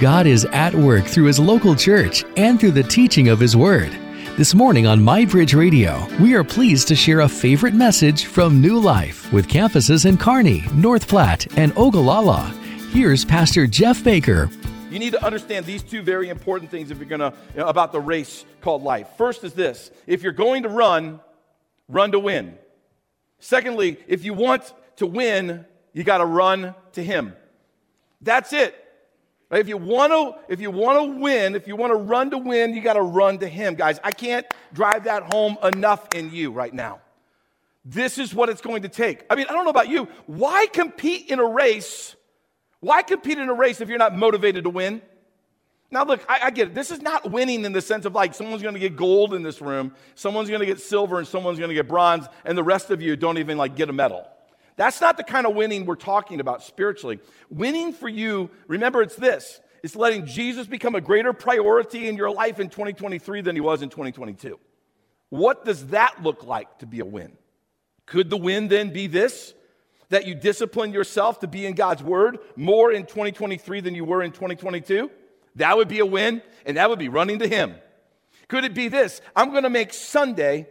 God 0.00 0.26
is 0.26 0.46
at 0.46 0.74
work 0.74 1.04
through 1.04 1.26
His 1.26 1.38
local 1.38 1.76
church 1.76 2.24
and 2.38 2.58
through 2.58 2.70
the 2.70 2.82
teaching 2.82 3.28
of 3.28 3.38
His 3.38 3.54
Word. 3.54 3.92
This 4.38 4.54
morning 4.54 4.86
on 4.86 4.98
MyBridge 4.98 5.54
Radio, 5.54 6.06
we 6.18 6.34
are 6.34 6.42
pleased 6.42 6.88
to 6.88 6.96
share 6.96 7.20
a 7.20 7.28
favorite 7.28 7.74
message 7.74 8.24
from 8.24 8.62
New 8.62 8.78
Life 8.78 9.30
with 9.30 9.46
campuses 9.46 10.06
in 10.06 10.16
Kearney, 10.16 10.64
North 10.72 11.06
Platte, 11.06 11.46
and 11.58 11.74
Ogallala. 11.76 12.46
Here's 12.92 13.26
Pastor 13.26 13.66
Jeff 13.66 14.02
Baker. 14.02 14.48
You 14.90 14.98
need 14.98 15.12
to 15.12 15.22
understand 15.22 15.66
these 15.66 15.82
two 15.82 16.00
very 16.00 16.30
important 16.30 16.70
things 16.70 16.90
if 16.90 16.96
you're 16.96 17.06
going 17.06 17.20
to, 17.20 17.34
you 17.54 17.60
know, 17.60 17.68
about 17.68 17.92
the 17.92 18.00
race 18.00 18.46
called 18.62 18.82
life. 18.82 19.06
First 19.18 19.44
is 19.44 19.52
this 19.52 19.90
if 20.06 20.22
you're 20.22 20.32
going 20.32 20.62
to 20.62 20.70
run, 20.70 21.20
run 21.88 22.12
to 22.12 22.18
win. 22.18 22.56
Secondly, 23.38 23.98
if 24.08 24.24
you 24.24 24.32
want 24.32 24.72
to 24.96 25.04
win, 25.04 25.66
you 25.92 26.04
got 26.04 26.18
to 26.18 26.24
run 26.24 26.74
to 26.92 27.04
Him. 27.04 27.36
That's 28.22 28.54
it. 28.54 28.74
If 29.50 29.66
you 29.66 29.76
want 29.76 30.12
to, 30.12 30.52
if 30.52 30.60
you 30.60 30.70
want 30.70 30.98
to 30.98 31.20
win, 31.20 31.56
if 31.56 31.66
you 31.66 31.74
want 31.74 31.92
to 31.92 31.96
run 31.96 32.30
to 32.30 32.38
win, 32.38 32.72
you 32.72 32.80
got 32.80 32.92
to 32.92 33.02
run 33.02 33.38
to 33.38 33.48
Him, 33.48 33.74
guys. 33.74 33.98
I 34.04 34.12
can't 34.12 34.46
drive 34.72 35.04
that 35.04 35.32
home 35.32 35.58
enough 35.62 36.06
in 36.14 36.30
you 36.32 36.52
right 36.52 36.72
now. 36.72 37.00
This 37.84 38.18
is 38.18 38.32
what 38.32 38.48
it's 38.48 38.60
going 38.60 38.82
to 38.82 38.88
take. 38.88 39.24
I 39.28 39.34
mean, 39.34 39.46
I 39.50 39.52
don't 39.52 39.64
know 39.64 39.70
about 39.70 39.88
you. 39.88 40.06
Why 40.26 40.66
compete 40.66 41.30
in 41.30 41.40
a 41.40 41.44
race? 41.44 42.14
Why 42.78 43.02
compete 43.02 43.38
in 43.38 43.48
a 43.48 43.54
race 43.54 43.80
if 43.80 43.88
you're 43.88 43.98
not 43.98 44.16
motivated 44.16 44.64
to 44.64 44.70
win? 44.70 45.02
Now, 45.90 46.04
look, 46.04 46.24
I, 46.28 46.40
I 46.44 46.50
get 46.50 46.68
it. 46.68 46.74
This 46.74 46.92
is 46.92 47.02
not 47.02 47.32
winning 47.32 47.64
in 47.64 47.72
the 47.72 47.80
sense 47.80 48.04
of 48.04 48.14
like 48.14 48.34
someone's 48.34 48.62
going 48.62 48.74
to 48.74 48.80
get 48.80 48.94
gold 48.94 49.34
in 49.34 49.42
this 49.42 49.60
room, 49.60 49.94
someone's 50.14 50.48
going 50.48 50.60
to 50.60 50.66
get 50.66 50.80
silver, 50.80 51.18
and 51.18 51.26
someone's 51.26 51.58
going 51.58 51.70
to 51.70 51.74
get 51.74 51.88
bronze, 51.88 52.26
and 52.44 52.56
the 52.56 52.62
rest 52.62 52.90
of 52.90 53.02
you 53.02 53.16
don't 53.16 53.38
even 53.38 53.58
like 53.58 53.74
get 53.74 53.88
a 53.88 53.92
medal. 53.92 54.24
That's 54.80 55.02
not 55.02 55.18
the 55.18 55.24
kind 55.24 55.46
of 55.46 55.54
winning 55.54 55.84
we're 55.84 55.94
talking 55.94 56.40
about 56.40 56.62
spiritually. 56.62 57.20
Winning 57.50 57.92
for 57.92 58.08
you, 58.08 58.48
remember, 58.66 59.02
it's 59.02 59.14
this 59.14 59.60
it's 59.82 59.94
letting 59.94 60.24
Jesus 60.24 60.66
become 60.66 60.94
a 60.94 61.02
greater 61.02 61.34
priority 61.34 62.08
in 62.08 62.16
your 62.16 62.30
life 62.30 62.58
in 62.58 62.70
2023 62.70 63.42
than 63.42 63.54
he 63.54 63.60
was 63.60 63.82
in 63.82 63.90
2022. 63.90 64.58
What 65.28 65.66
does 65.66 65.88
that 65.88 66.22
look 66.22 66.44
like 66.44 66.78
to 66.78 66.86
be 66.86 67.00
a 67.00 67.04
win? 67.04 67.36
Could 68.06 68.30
the 68.30 68.38
win 68.38 68.68
then 68.68 68.90
be 68.90 69.06
this? 69.06 69.52
That 70.08 70.26
you 70.26 70.34
discipline 70.34 70.94
yourself 70.94 71.40
to 71.40 71.46
be 71.46 71.66
in 71.66 71.74
God's 71.74 72.02
word 72.02 72.38
more 72.56 72.90
in 72.90 73.02
2023 73.02 73.82
than 73.82 73.94
you 73.94 74.06
were 74.06 74.22
in 74.22 74.32
2022? 74.32 75.10
That 75.56 75.76
would 75.76 75.88
be 75.88 75.98
a 75.98 76.06
win, 76.06 76.40
and 76.64 76.78
that 76.78 76.88
would 76.88 76.98
be 76.98 77.10
running 77.10 77.40
to 77.40 77.46
Him. 77.46 77.74
Could 78.48 78.64
it 78.64 78.72
be 78.72 78.88
this? 78.88 79.20
I'm 79.36 79.52
to 79.52 79.68
make 79.68 79.92
Sunday 79.92 80.68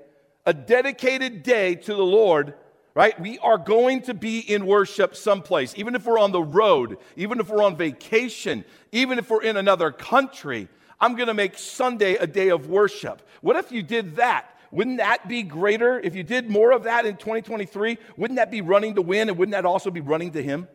a 0.47 0.53
dedicated 0.53 1.44
day 1.44 1.75
to 1.75 1.94
the 1.94 2.03
Lord 2.03 2.56
right? 2.95 3.20
We 3.20 3.40
are 3.40 3.58
going 3.58 4.02
to 4.04 4.14
be 4.14 4.40
in 4.40 4.66
worship 4.66 5.16
someplace, 5.16 5.73
even 5.78 5.95
if 5.95 6.06
we're 6.06 6.20
on 6.20 6.32
the 6.32 6.42
road, 6.42 6.98
even 7.16 7.40
if 7.40 7.50
we're 7.50 7.64
on 7.64 7.76
vacation, 7.76 8.66
even 8.92 9.20
if 9.20 9.30
we're 9.30 9.44
in 9.44 9.58
another 9.58 9.92
country. 9.92 10.68
I'm 11.00 11.16
going 11.16 11.28
to 11.28 11.34
make 11.34 11.58
Sunday 11.58 12.16
a 12.16 12.28
day 12.28 12.50
of 12.50 12.70
worship. 12.70 13.22
What 13.42 13.56
if 13.56 13.72
you 13.72 13.84
did 13.84 14.18
that? 14.18 14.56
Wouldn't 14.72 14.98
that 14.98 15.28
be 15.28 15.44
greater? 15.44 16.00
If 16.00 16.16
you 16.16 16.23
did 16.23 16.50
more 16.50 16.72
of 16.72 16.84
that 16.84 17.06
in 17.06 17.16
2023, 17.16 17.98
wouldn't 18.18 18.38
that 18.38 18.52
be 18.52 18.62
running 18.62 18.96
to 18.96 19.02
win 19.02 19.30
and 19.30 19.38
wouldn't 19.38 19.53
that 19.53 19.66
also 19.66 19.90
be 19.90 20.02
running 20.02 20.31
to 20.31 20.44
Him? 20.44 20.68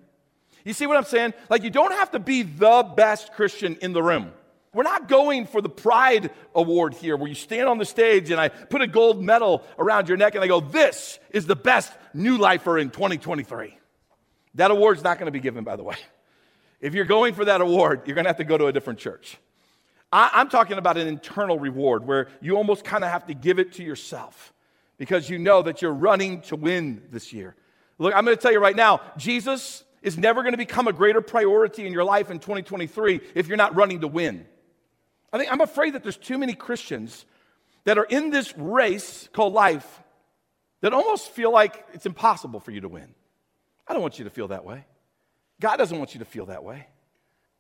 You 0.65 0.73
see 0.73 0.87
what 0.87 0.97
I'm 0.97 1.05
saying? 1.05 1.35
Like, 1.51 1.63
you 1.63 1.71
don't 1.71 1.93
have 1.93 2.11
to 2.13 2.19
be 2.19 2.43
the 2.43 2.91
best 2.97 3.35
Christian 3.35 3.77
in 3.83 3.93
the 3.93 4.03
room. 4.03 4.33
We're 4.75 4.83
not 4.83 5.09
going 5.09 5.47
for 5.47 5.63
the 5.63 5.69
pride 5.69 6.31
award 6.55 6.95
here 6.95 7.17
where 7.17 7.29
you 7.29 7.35
stand 7.35 7.69
on 7.69 7.79
the 7.79 7.85
stage 7.85 8.31
and 8.31 8.41
I 8.41 8.49
put 8.49 8.83
a 8.83 8.87
gold 8.87 9.23
medal 9.23 9.65
around 9.79 10.09
your 10.09 10.19
neck 10.19 10.35
and 10.35 10.43
I 10.43 10.49
go, 10.49 10.61
This 10.61 11.19
is 11.31 11.47
the 11.47 11.57
best 11.57 11.93
new 12.13 12.37
lifer 12.37 12.77
in 12.77 12.91
2023. 12.91 13.79
That 14.57 14.71
award's 14.71 15.03
not 15.03 15.19
going 15.19 15.27
to 15.27 15.33
be 15.33 15.41
given, 15.41 15.65
by 15.65 15.77
the 15.77 15.83
way. 15.83 15.97
If 16.81 16.95
you're 16.95 17.05
going 17.07 17.35
for 17.35 17.45
that 17.47 17.61
award, 17.61 18.03
you're 18.07 18.15
going 18.15 18.25
to 18.27 18.29
have 18.29 18.37
to 18.39 18.45
go 18.45 18.59
to 18.59 18.67
a 18.67 18.73
different 18.73 18.99
church. 18.99 19.39
I, 20.13 20.41
am 20.41 20.49
talking 20.49 20.79
about 20.79 20.97
an 20.97 21.09
internal 21.09 21.59
reward 21.59 22.07
where 22.07 22.29
you 22.41 22.57
almost 22.57 22.85
kind 22.85 23.03
of 23.03 23.11
have 23.11 23.27
to 23.29 23.35
give 23.35 23.59
it 23.59 23.73
to 23.75 23.83
yourself 23.83 24.53
because 24.97 25.29
you 25.29 25.39
know 25.39 25.63
that 25.63 25.83
you're 25.83 25.95
running 25.95 26.43
to 26.43 26.57
win 26.57 27.03
this 27.11 27.33
year. 27.33 27.57
Look, 27.99 28.15
I'm 28.15 28.25
going 28.25 28.37
to 28.37 28.41
tell 28.41 28.53
you 28.53 28.61
right 28.61 28.77
now 28.77 29.01
Jesus 29.17 29.85
is 30.03 30.19
never 30.19 30.43
going 30.43 30.53
to 30.53 30.59
become 30.59 30.87
a 30.87 30.93
greater 30.93 31.21
priority 31.21 31.87
in 31.87 31.93
your 31.93 32.05
life 32.05 32.31
in 32.31 32.39
2023 32.39 33.21
if 33.35 33.49
you're 33.49 33.57
not 33.57 33.75
running 33.75 34.03
to 34.03 34.09
win. 34.09 34.47
I 35.35 35.39
think 35.39 35.51
I'm 35.51 35.61
afraid 35.61 35.95
that 35.95 36.05
there's 36.05 36.17
too 36.17 36.39
many 36.39 36.55
Christians 36.55 37.27
that 37.83 37.99
are 37.99 38.05
in 38.05 38.31
this 38.31 38.57
race 38.57 39.29
called 39.33 39.53
life 39.53 40.01
that 40.81 40.93
almost 40.93 41.29
feel 41.31 41.53
like 41.53 41.85
it's 41.93 42.07
impossible 42.07 42.61
for 42.61 42.71
you 42.71 42.83
to 42.83 42.89
win. 42.89 43.13
I 43.89 43.95
don't 43.95 44.03
want 44.03 44.21
you 44.21 44.27
to 44.27 44.31
feel 44.31 44.47
that 44.49 44.65
way. 44.65 44.87
God 45.61 45.79
doesn't 45.79 45.99
want 45.99 46.15
you 46.15 46.21
to 46.21 46.25
feel 46.25 46.47
that 46.47 46.63
way. 46.63 46.87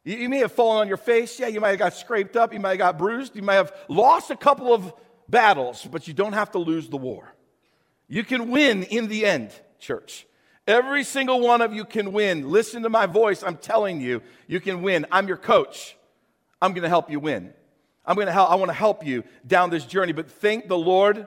You, 0.04 0.18
you 0.18 0.28
may 0.28 0.38
have 0.38 0.52
fallen 0.52 0.82
on 0.82 0.86
your 0.86 0.96
face. 0.96 1.40
Yeah, 1.40 1.48
you 1.48 1.60
might 1.60 1.70
have 1.70 1.80
got 1.80 1.94
scraped 1.94 2.36
up. 2.36 2.52
You 2.52 2.60
might 2.60 2.70
have 2.70 2.78
got 2.78 2.96
bruised. 2.96 3.34
You 3.34 3.42
might 3.42 3.54
have 3.54 3.72
lost 3.88 4.30
a 4.30 4.36
couple 4.36 4.72
of 4.72 4.94
battles, 5.28 5.84
but 5.90 6.06
you 6.06 6.14
don't 6.14 6.34
have 6.34 6.52
to 6.52 6.58
lose 6.58 6.88
the 6.88 6.96
war. 6.96 7.34
You 8.06 8.22
can 8.22 8.52
win 8.52 8.84
in 8.84 9.08
the 9.08 9.26
end, 9.26 9.50
church. 9.80 10.28
Every 10.68 11.02
single 11.02 11.40
one 11.40 11.60
of 11.60 11.74
you 11.74 11.84
can 11.84 12.12
win. 12.12 12.48
Listen 12.48 12.84
to 12.84 12.88
my 12.88 13.06
voice. 13.06 13.42
I'm 13.42 13.56
telling 13.56 14.00
you, 14.00 14.22
you 14.46 14.60
can 14.60 14.82
win. 14.82 15.06
I'm 15.10 15.26
your 15.26 15.38
coach. 15.38 15.96
I'm 16.62 16.72
going 16.72 16.84
to 16.84 16.88
help 16.88 17.10
you 17.10 17.18
win. 17.18 17.52
I'm 18.06 18.14
going 18.16 18.26
to 18.26 18.32
help, 18.32 18.50
I 18.50 18.56
want 18.56 18.68
to 18.68 18.74
help 18.74 19.06
you 19.06 19.24
down 19.46 19.70
this 19.70 19.84
journey, 19.84 20.12
but 20.12 20.30
thank 20.30 20.68
the 20.68 20.78
Lord, 20.78 21.26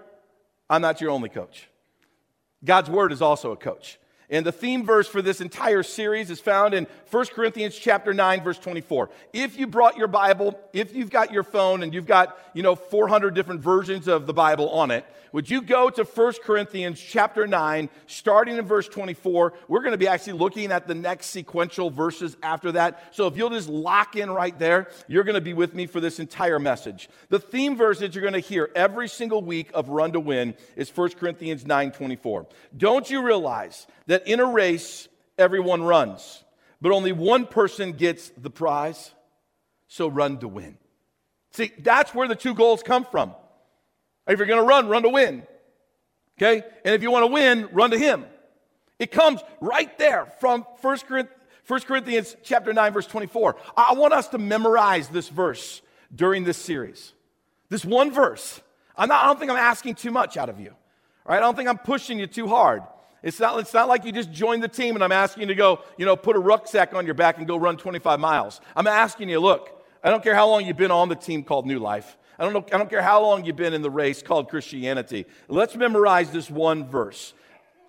I'm 0.69 0.81
not 0.81 1.01
your 1.01 1.11
only 1.11 1.29
coach. 1.29 1.69
God's 2.63 2.89
word 2.89 3.11
is 3.11 3.21
also 3.21 3.51
a 3.51 3.57
coach. 3.57 3.99
And 4.29 4.45
the 4.45 4.51
theme 4.51 4.85
verse 4.85 5.07
for 5.07 5.21
this 5.21 5.39
entire 5.39 5.83
series 5.83 6.29
is 6.29 6.41
found 6.41 6.73
in 6.73 6.85
1 7.11 7.25
Corinthians 7.27 7.75
chapter 7.75 8.13
9 8.13 8.43
verse 8.43 8.59
24. 8.59 9.09
If 9.31 9.57
you 9.57 9.67
brought 9.67 9.97
your 9.97 10.07
Bible, 10.07 10.59
if 10.73 10.93
you've 10.93 11.09
got 11.09 11.31
your 11.31 11.43
phone 11.43 11.81
and 11.81 11.93
you've 11.93 12.05
got, 12.05 12.37
you 12.53 12.61
know, 12.61 12.75
400 12.75 13.33
different 13.33 13.61
versions 13.61 14.07
of 14.09 14.27
the 14.27 14.33
Bible 14.33 14.69
on 14.69 14.91
it, 14.91 15.05
would 15.31 15.49
you 15.49 15.61
go 15.61 15.89
to 15.89 16.03
1 16.03 16.33
Corinthians 16.43 16.99
chapter 16.99 17.47
9 17.47 17.89
starting 18.07 18.57
in 18.57 18.65
verse 18.65 18.87
24? 18.87 19.53
We're 19.67 19.79
going 19.79 19.91
to 19.91 19.97
be 19.97 20.07
actually 20.07 20.33
looking 20.33 20.71
at 20.71 20.87
the 20.87 20.95
next 20.95 21.27
sequential 21.27 21.89
verses 21.89 22.35
after 22.41 22.71
that. 22.73 23.13
So 23.15 23.27
if 23.27 23.37
you'll 23.37 23.49
just 23.49 23.69
lock 23.69 24.15
in 24.15 24.29
right 24.29 24.57
there, 24.57 24.89
you're 25.07 25.23
going 25.23 25.35
to 25.35 25.41
be 25.41 25.53
with 25.53 25.73
me 25.73 25.85
for 25.85 25.99
this 25.99 26.19
entire 26.19 26.59
message. 26.59 27.09
The 27.29 27.39
theme 27.39 27.75
verse 27.75 27.99
that 27.99 28.15
you're 28.15 28.21
going 28.21 28.33
to 28.33 28.39
hear 28.39 28.69
every 28.75 29.07
single 29.07 29.41
week 29.41 29.69
of 29.73 29.89
Run 29.89 30.13
to 30.13 30.19
Win 30.19 30.55
is 30.75 30.89
1 30.89 31.11
Corinthians 31.11 31.63
9:24. 31.63 32.47
Don't 32.75 33.09
you 33.09 33.21
realize 33.21 33.87
that 34.07 34.27
in 34.27 34.39
a 34.39 34.45
race, 34.45 35.07
everyone 35.37 35.83
runs, 35.83 36.43
but 36.81 36.91
only 36.91 37.11
one 37.11 37.45
person 37.45 37.93
gets 37.93 38.29
the 38.29 38.49
prize. 38.49 39.13
So 39.87 40.07
run 40.09 40.39
to 40.39 40.47
win. 40.47 40.77
See, 41.51 41.71
that's 41.79 42.13
where 42.13 42.27
the 42.27 42.35
two 42.35 42.53
goals 42.53 42.83
come 42.83 43.05
from. 43.05 43.33
If 44.27 44.37
you're 44.37 44.47
going 44.47 44.59
to 44.59 44.67
run, 44.67 44.89
run 44.89 45.03
to 45.03 45.09
win. 45.09 45.43
Okay? 46.37 46.63
And 46.83 46.93
if 46.93 47.01
you 47.01 47.09
want 47.09 47.23
to 47.23 47.31
win, 47.31 47.69
run 47.71 47.91
to 47.91 47.97
Him. 47.97 48.25
It 48.99 49.11
comes 49.11 49.41
right 49.61 49.95
there 49.97 50.25
from 50.39 50.65
1 50.81 50.97
Corinthians, 51.81 52.35
chapter 52.43 52.73
9, 52.73 52.93
verse 52.93 53.07
24. 53.07 53.55
I 53.75 53.93
want 53.93 54.13
us 54.13 54.27
to 54.29 54.37
memorize 54.37 55.07
this 55.09 55.29
verse 55.29 55.81
during 56.13 56.43
this 56.43 56.57
series. 56.57 57.13
This 57.69 57.85
one 57.85 58.11
verse. 58.11 58.61
Not, 58.97 59.11
i 59.11 59.25
don't 59.25 59.39
think 59.39 59.51
I'm 59.51 59.57
asking 59.57 59.95
too 59.95 60.11
much 60.11 60.37
out 60.37 60.49
of 60.49 60.59
you. 60.59 60.73
Right? 61.25 61.37
I 61.37 61.39
don't 61.39 61.55
think 61.55 61.69
I'm 61.69 61.77
pushing 61.77 62.19
you 62.19 62.27
too 62.27 62.47
hard. 62.47 62.83
It's 63.23 63.39
not, 63.39 63.59
it's 63.59 63.73
not 63.73 63.87
like 63.87 64.05
you 64.05 64.11
just 64.11 64.31
joined 64.31 64.63
the 64.63 64.67
team 64.67 64.95
and 64.95 65.03
I'm 65.03 65.11
asking 65.11 65.41
you 65.41 65.47
to 65.47 65.55
go, 65.55 65.79
you 65.97 66.05
know, 66.05 66.15
put 66.15 66.35
a 66.35 66.39
rucksack 66.39 66.93
on 66.93 67.05
your 67.05 67.15
back 67.15 67.37
and 67.37 67.47
go 67.47 67.57
run 67.57 67.77
25 67.77 68.19
miles. 68.19 68.61
I'm 68.75 68.87
asking 68.87 69.29
you, 69.29 69.39
look, 69.39 69.83
I 70.03 70.09
don't 70.09 70.23
care 70.23 70.35
how 70.35 70.47
long 70.47 70.65
you've 70.65 70.77
been 70.77 70.91
on 70.91 71.09
the 71.09 71.15
team 71.15 71.43
called 71.43 71.65
New 71.65 71.79
Life. 71.79 72.17
I 72.39 72.43
don't, 72.43 72.53
know, 72.53 72.65
I 72.71 72.77
don't 72.77 72.89
care 72.89 73.01
how 73.01 73.21
long 73.21 73.45
you've 73.45 73.55
been 73.55 73.73
in 73.73 73.81
the 73.81 73.89
race 73.89 74.21
called 74.21 74.49
Christianity. 74.49 75.25
Let's 75.47 75.75
memorize 75.75 76.29
this 76.31 76.49
one 76.49 76.87
verse. 76.87 77.33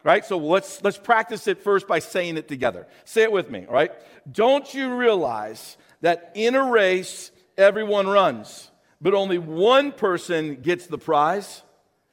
Right? 0.04 0.24
So 0.24 0.38
let's 0.38 0.82
let's 0.82 0.96
practice 0.96 1.48
it 1.48 1.62
first 1.62 1.86
by 1.86 1.98
saying 1.98 2.38
it 2.38 2.48
together. 2.48 2.86
Say 3.04 3.24
it 3.24 3.32
with 3.32 3.50
me, 3.50 3.66
all 3.66 3.74
right? 3.74 3.92
Don't 4.30 4.72
you 4.72 4.94
realize 4.94 5.76
that 6.00 6.32
in 6.34 6.54
a 6.54 6.70
race 6.70 7.30
everyone 7.58 8.06
runs, 8.06 8.70
but 9.02 9.12
only 9.12 9.38
one 9.38 9.92
person 9.92 10.54
gets 10.62 10.86
the 10.86 10.98
prize? 10.98 11.62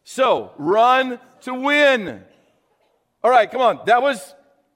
So, 0.03 0.51
run 0.57 1.19
to 1.41 1.53
win. 1.53 2.23
All 3.25 3.31
right, 3.31 3.49
come 3.49 3.61
on. 3.61 3.79
That 3.87 4.03
was 4.03 4.35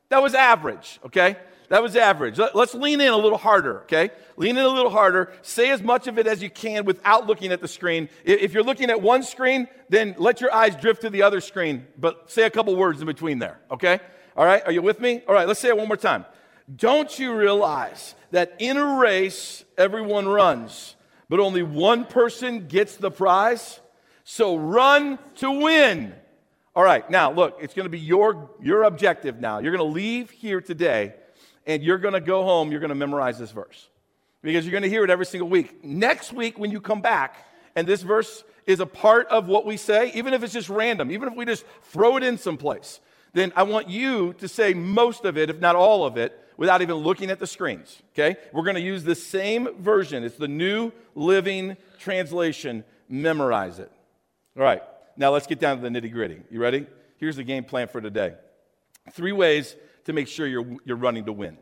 that 0.10 0.24
was 0.24 0.34
average, 0.34 1.00
okay? 1.06 1.38
That 1.70 1.84
was 1.84 1.96
average. 1.96 2.40
Let, 2.40 2.56
us 2.56 2.74
lean 2.74 3.00
in 3.00 3.14
a 3.14 3.16
little 3.16 3.38
harder, 3.38 3.82
okay? 3.82 4.10
Lean 4.38 4.58
in 4.58 4.66
a 4.66 4.70
little 4.70 4.90
harder. 4.90 5.32
Say 5.44 5.70
as 5.70 5.84
much 5.84 6.08
of 6.08 6.18
it 6.18 6.26
as 6.26 6.42
you 6.42 6.50
can 6.50 6.84
without 6.84 7.28
looking 7.28 7.52
at 7.52 7.62
the 7.62 7.68
screen. 7.68 8.10
If 8.26 8.56
you're 8.56 8.64
looking 8.64 8.90
at 8.90 9.04
one 9.04 9.22
screen, 9.22 9.68
then 9.90 10.16
let 10.18 10.42
your 10.42 10.52
eyes 10.52 10.76
drift 10.76 11.02
to 11.02 11.12
the 11.12 11.22
other 11.22 11.42
screen, 11.42 11.86
but 11.96 12.32
say 12.32 12.42
a 12.42 12.50
couple 12.50 12.76
words 12.76 13.02
in 13.02 13.06
between 13.06 13.38
there, 13.38 13.60
okay? 13.70 14.00
All 14.36 14.48
right, 14.48 14.66
are 14.66 14.72
you 14.72 14.82
with 14.82 15.00
me? 15.00 15.22
All 15.28 15.36
right, 15.36 15.48
let's 15.48 15.60
say 15.60 15.68
it 15.68 15.78
one 15.78 15.88
more 15.88 15.96
time. 15.96 16.26
Don't 16.76 17.20
you 17.20 17.36
realize 17.36 18.16
that 18.32 18.56
in 18.58 18.78
a 18.78 18.96
race, 18.96 19.64
everyone 19.78 20.28
runs, 20.28 20.96
but 21.30 21.40
only 21.40 21.62
one 21.62 22.04
person 22.04 22.68
gets 22.68 22.96
the 22.98 23.12
prize? 23.12 23.80
So 24.24 24.56
run 24.56 25.20
to 25.36 25.52
win. 25.52 26.16
All 26.76 26.84
right, 26.84 27.10
now 27.10 27.32
look, 27.32 27.58
it's 27.62 27.74
going 27.74 27.86
to 27.86 27.90
be 27.90 28.00
your, 28.00 28.50
your 28.62 28.84
objective 28.84 29.40
now. 29.40 29.60
You're 29.60 29.76
going 29.76 29.88
to 29.88 29.94
leave 29.94 30.30
here 30.30 30.62
today 30.62 31.16
and 31.66 31.84
you're 31.84 31.98
going 31.98 32.14
to 32.14 32.22
go 32.22 32.44
home, 32.44 32.72
you're 32.72 32.80
going 32.80 32.90
to 32.90 32.96
memorize 32.96 33.38
this 33.38 33.52
verse. 33.52 33.90
because 34.42 34.66
you're 34.66 34.72
going 34.72 34.84
to 34.84 34.90
hear 34.90 35.04
it 35.04 35.10
every 35.10 35.26
single 35.26 35.50
week. 35.50 35.84
Next 35.84 36.34
week, 36.34 36.58
when 36.58 36.72
you 36.72 36.82
come 36.82 37.02
back, 37.02 37.46
and 37.76 37.88
this 37.88 38.02
verse 38.02 38.44
is 38.66 38.80
a 38.80 38.86
part 38.86 39.28
of 39.28 39.48
what 39.48 39.66
we 39.66 39.78
say, 39.78 40.12
even 40.14 40.34
if 40.34 40.44
it's 40.44 40.54
just 40.54 40.70
random, 40.70 41.12
even 41.12 41.28
if 41.30 41.36
we 41.36 41.46
just 41.46 41.66
throw 41.84 42.18
it 42.18 42.24
in 42.24 42.38
someplace, 42.38 43.00
then 43.34 43.54
I 43.56 43.64
want 43.64 43.90
you 43.90 44.34
to 44.34 44.48
say 44.48 44.74
most 44.74 45.26
of 45.26 45.38
it, 45.38 45.50
if 45.50 45.60
not 45.60 45.76
all 45.76 46.06
of 46.06 46.18
it, 46.18 46.38
without 46.58 46.82
even 46.82 46.96
looking 46.96 47.30
at 47.30 47.40
the 47.40 47.48
screens. 47.48 48.02
Okay? 48.14 48.38
We're 48.52 48.64
going 48.64 48.76
to 48.76 48.82
use 48.82 49.04
the 49.04 49.16
same 49.16 49.82
version. 49.82 50.24
It's 50.24 50.36
the 50.36 50.48
New 50.48 50.92
Living 51.16 51.78
Translation. 52.00 52.84
Memorize 53.08 53.80
it. 53.80 53.92
All 54.58 54.64
right, 54.64 54.84
now 55.20 55.32
let's 55.32 55.46
get 55.46 55.60
down 55.60 55.80
to 55.80 55.88
the 55.88 55.90
nitty 55.90 56.12
gritty. 56.12 56.42
You 56.50 56.60
ready? 56.62 56.88
Here's 57.18 57.36
the 57.36 57.44
game 57.44 57.66
plan 57.66 57.88
for 57.90 58.02
today 58.02 58.34
three 59.12 59.32
ways 59.32 59.76
to 60.06 60.14
make 60.14 60.28
sure 60.28 60.48
you're, 60.48 60.78
you're 60.86 60.98
running 60.98 61.26
to 61.26 61.34
win. 61.34 61.58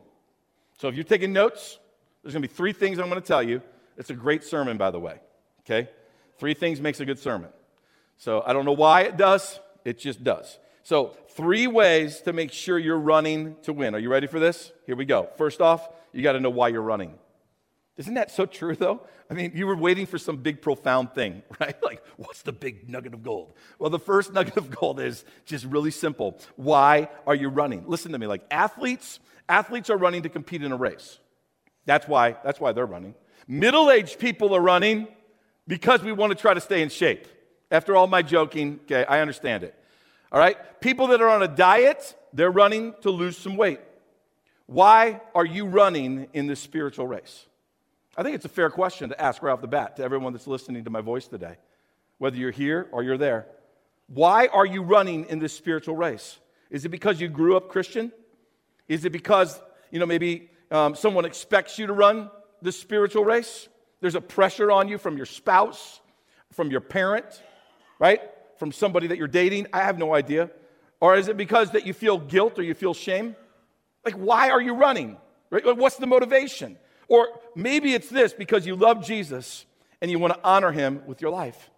So 0.78 0.88
if 0.88 0.94
you're 0.94 1.04
taking 1.04 1.32
notes, 1.32 1.78
there's 2.22 2.34
going 2.34 2.42
to 2.42 2.48
be 2.48 2.54
three 2.54 2.72
things 2.72 2.98
I'm 2.98 3.08
going 3.08 3.20
to 3.20 3.26
tell 3.26 3.42
you. 3.42 3.62
It's 3.96 4.10
a 4.10 4.14
great 4.14 4.44
sermon, 4.44 4.76
by 4.76 4.90
the 4.90 5.00
way. 5.00 5.20
Okay? 5.60 5.90
Three 6.38 6.54
things 6.54 6.80
makes 6.80 7.00
a 7.00 7.04
good 7.04 7.18
sermon. 7.18 7.50
So 8.16 8.42
I 8.46 8.52
don't 8.52 8.64
know 8.64 8.72
why 8.72 9.02
it 9.02 9.16
does, 9.16 9.58
it 9.84 9.98
just 9.98 10.22
does. 10.22 10.58
So, 10.82 11.16
three 11.30 11.66
ways 11.66 12.22
to 12.22 12.32
make 12.32 12.50
sure 12.50 12.78
you're 12.78 12.98
running 12.98 13.56
to 13.64 13.74
win. 13.74 13.94
Are 13.94 13.98
you 13.98 14.08
ready 14.08 14.26
for 14.26 14.40
this? 14.40 14.72
Here 14.86 14.96
we 14.96 15.04
go. 15.04 15.28
First 15.36 15.60
off, 15.60 15.86
you 16.12 16.22
got 16.22 16.32
to 16.32 16.40
know 16.40 16.50
why 16.50 16.68
you're 16.68 16.80
running. 16.80 17.18
Isn't 17.98 18.14
that 18.14 18.30
so 18.30 18.46
true, 18.46 18.76
though? 18.76 19.02
I 19.28 19.34
mean, 19.34 19.52
you 19.54 19.66
were 19.66 19.76
waiting 19.76 20.06
for 20.06 20.18
some 20.18 20.36
big, 20.36 20.62
profound 20.62 21.12
thing, 21.14 21.42
right? 21.60 21.80
Like, 21.82 22.02
what's 22.16 22.42
the 22.42 22.52
big 22.52 22.88
nugget 22.88 23.12
of 23.12 23.22
gold? 23.22 23.52
Well, 23.78 23.90
the 23.90 23.98
first 23.98 24.32
nugget 24.32 24.56
of 24.56 24.70
gold 24.70 25.00
is 25.00 25.24
just 25.44 25.64
really 25.66 25.90
simple. 25.90 26.40
Why 26.56 27.10
are 27.26 27.34
you 27.34 27.48
running? 27.48 27.84
Listen 27.86 28.12
to 28.12 28.18
me. 28.18 28.26
Like, 28.26 28.44
athletes, 28.50 29.18
athletes 29.48 29.90
are 29.90 29.98
running 29.98 30.22
to 30.22 30.28
compete 30.28 30.62
in 30.62 30.70
a 30.70 30.76
race. 30.76 31.18
That's 31.84 32.06
why, 32.06 32.36
that's 32.44 32.60
why 32.60 32.72
they're 32.72 32.86
running. 32.86 33.14
Middle 33.48 33.90
aged 33.90 34.18
people 34.18 34.54
are 34.54 34.60
running 34.60 35.08
because 35.66 36.02
we 36.02 36.12
want 36.12 36.30
to 36.30 36.38
try 36.38 36.54
to 36.54 36.60
stay 36.60 36.82
in 36.82 36.88
shape. 36.88 37.26
After 37.70 37.96
all 37.96 38.06
my 38.06 38.22
joking, 38.22 38.80
okay, 38.84 39.04
I 39.04 39.20
understand 39.20 39.64
it. 39.64 39.74
All 40.30 40.38
right? 40.38 40.56
People 40.80 41.08
that 41.08 41.20
are 41.20 41.28
on 41.28 41.42
a 41.42 41.48
diet, 41.48 42.14
they're 42.32 42.50
running 42.50 42.94
to 43.02 43.10
lose 43.10 43.36
some 43.36 43.56
weight. 43.56 43.80
Why 44.66 45.20
are 45.34 45.44
you 45.44 45.66
running 45.66 46.28
in 46.32 46.46
this 46.46 46.60
spiritual 46.60 47.06
race? 47.06 47.46
I 48.18 48.22
think 48.22 48.34
it's 48.34 48.44
a 48.44 48.50
fair 48.50 48.68
question 48.68 49.08
to 49.08 49.20
ask 49.20 49.42
right 49.42 49.52
off 49.52 49.62
the 49.62 49.66
bat 49.68 49.96
to 49.96 50.02
everyone 50.02 50.34
that's 50.34 50.46
listening 50.46 50.84
to 50.84 50.90
my 50.90 51.00
voice 51.00 51.26
today, 51.26 51.56
whether 52.18 52.36
you're 52.36 52.50
here 52.50 52.88
or 52.92 53.02
you're 53.02 53.16
there. 53.16 53.46
Why 54.08 54.48
are 54.48 54.66
you 54.66 54.82
running 54.82 55.24
in 55.26 55.38
this 55.38 55.54
spiritual 55.54 55.96
race? 55.96 56.38
Is 56.68 56.84
it 56.84 56.90
because 56.90 57.20
you 57.20 57.28
grew 57.28 57.56
up 57.56 57.70
Christian? 57.70 58.12
Is 58.88 59.06
it 59.06 59.10
because, 59.12 59.58
you 59.90 59.98
know, 59.98 60.06
maybe 60.06 60.50
um, 60.70 60.94
someone 60.94 61.24
expects 61.24 61.78
you 61.78 61.86
to 61.86 61.94
run 61.94 62.30
this 62.60 62.78
spiritual 62.78 63.24
race? 63.24 63.68
There's 64.00 64.14
a 64.14 64.20
pressure 64.20 64.70
on 64.70 64.88
you 64.88 64.98
from 64.98 65.16
your 65.16 65.26
spouse, 65.26 66.00
from 66.52 66.70
your 66.70 66.80
parent, 66.80 67.26
right? 67.98 68.20
from 68.58 68.72
somebody 68.72 69.06
that 69.06 69.18
you're 69.18 69.28
dating? 69.28 69.68
I 69.72 69.78
have 69.78 69.98
no 69.98 70.14
idea. 70.14 70.50
Or 71.00 71.16
is 71.16 71.28
it 71.28 71.36
because 71.36 71.70
that 71.70 71.86
you 71.86 71.94
feel 71.94 72.18
guilt 72.18 72.58
or 72.58 72.62
you 72.62 72.74
feel 72.74 72.92
shame? 72.92 73.36
Like, 74.04 74.14
why 74.14 74.50
are 74.50 74.60
you 74.60 74.74
running? 74.74 75.16
Right? 75.50 75.64
What's 75.76 75.96
the 75.96 76.06
motivation? 76.06 76.76
Or 77.08 77.28
maybe 77.54 77.94
it's 77.94 78.08
this 78.08 78.32
because 78.32 78.66
you 78.66 78.76
love 78.76 79.04
Jesus 79.04 79.64
and 80.00 80.10
you 80.10 80.18
want 80.18 80.34
to 80.34 80.40
honor 80.44 80.70
him 80.70 81.02
with 81.06 81.20
your 81.20 81.30
life. 81.30 81.70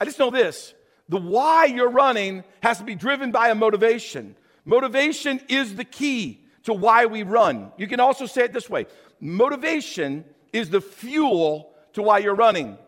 I 0.00 0.04
just 0.04 0.18
know 0.18 0.30
this 0.30 0.74
the 1.08 1.18
why 1.18 1.66
you're 1.66 1.90
running 1.90 2.44
has 2.62 2.78
to 2.78 2.84
be 2.84 2.94
driven 2.94 3.30
by 3.30 3.48
a 3.48 3.54
motivation. 3.54 4.36
Motivation 4.64 5.40
is 5.48 5.74
the 5.74 5.84
key 5.84 6.40
to 6.62 6.72
why 6.72 7.06
we 7.06 7.22
run. 7.22 7.72
You 7.76 7.86
can 7.86 8.00
also 8.00 8.26
say 8.26 8.44
it 8.44 8.52
this 8.52 8.70
way 8.70 8.86
motivation 9.20 10.24
is 10.52 10.70
the 10.70 10.80
fuel 10.80 11.74
to 11.94 12.02
why 12.02 12.18
you're 12.18 12.34
running. 12.34 12.78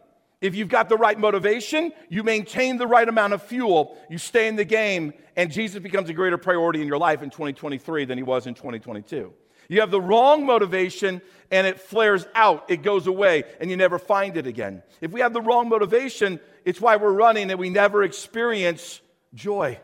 If 0.41 0.55
you've 0.55 0.69
got 0.69 0.89
the 0.89 0.97
right 0.97 1.19
motivation, 1.19 1.93
you 2.11 2.23
maintain 2.23 2.77
the 2.77 2.87
right 2.87 3.09
amount 3.09 3.33
of 3.33 3.43
fuel, 3.43 3.97
you 4.11 4.19
stay 4.19 4.49
in 4.49 4.57
the 4.57 4.67
game, 4.67 5.15
and 5.35 5.51
Jesus 5.51 5.83
becomes 5.83 6.11
a 6.11 6.13
greater 6.13 6.37
priority 6.37 6.83
in 6.83 6.87
your 6.87 6.99
life 6.99 7.23
in 7.23 7.31
2023 7.31 8.05
than 8.05 8.19
he 8.19 8.23
was 8.23 8.47
in 8.47 8.55
2022. 8.55 9.33
You 9.69 9.81
have 9.81 9.91
the 9.91 10.01
wrong 10.01 10.47
motivation 10.47 11.21
and 11.51 11.67
it 11.67 11.81
flares 11.81 12.27
out, 12.35 12.71
it 12.71 12.83
goes 12.83 13.07
away, 13.07 13.45
and 13.61 13.71
you 13.71 13.77
never 13.77 13.99
find 13.99 14.37
it 14.37 14.47
again. 14.47 14.83
If 15.01 15.13
we 15.13 15.21
have 15.21 15.33
the 15.33 15.41
wrong 15.41 15.69
motivation, 15.69 16.41
it's 16.65 16.81
why 16.81 16.97
we're 16.97 17.13
running 17.13 17.51
and 17.51 17.61
we 17.61 17.71
never 17.71 18.03
experience 18.03 19.01
joy. 19.35 19.79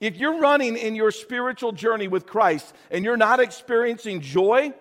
If 0.00 0.16
you're 0.16 0.38
running 0.38 0.76
in 0.76 0.94
your 0.94 1.10
spiritual 1.10 1.72
journey 1.72 2.06
with 2.06 2.26
Christ 2.26 2.72
and 2.90 3.04
you're 3.04 3.16
not 3.16 3.40
experiencing 3.40 4.20
joy, 4.20 4.72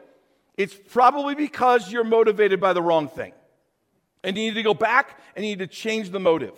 it's 0.57 0.75
probably 0.75 1.35
because 1.35 1.91
you're 1.91 2.03
motivated 2.03 2.59
by 2.59 2.73
the 2.73 2.81
wrong 2.81 3.07
thing. 3.07 3.33
And 4.23 4.37
you 4.37 4.47
need 4.47 4.55
to 4.55 4.63
go 4.63 4.73
back 4.73 5.19
and 5.35 5.45
you 5.45 5.51
need 5.51 5.59
to 5.59 5.67
change 5.67 6.09
the 6.09 6.19
motive. 6.19 6.53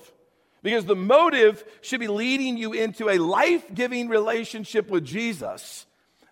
Because 0.62 0.86
the 0.86 0.96
motive 0.96 1.64
should 1.82 2.00
be 2.02 2.08
leading 2.08 2.58
you 2.58 2.74
into 2.74 3.10
a 3.10 3.18
life 3.18 3.64
giving 3.74 4.10
relationship 4.10 4.90
with 4.90 5.06
Jesus 5.06 5.86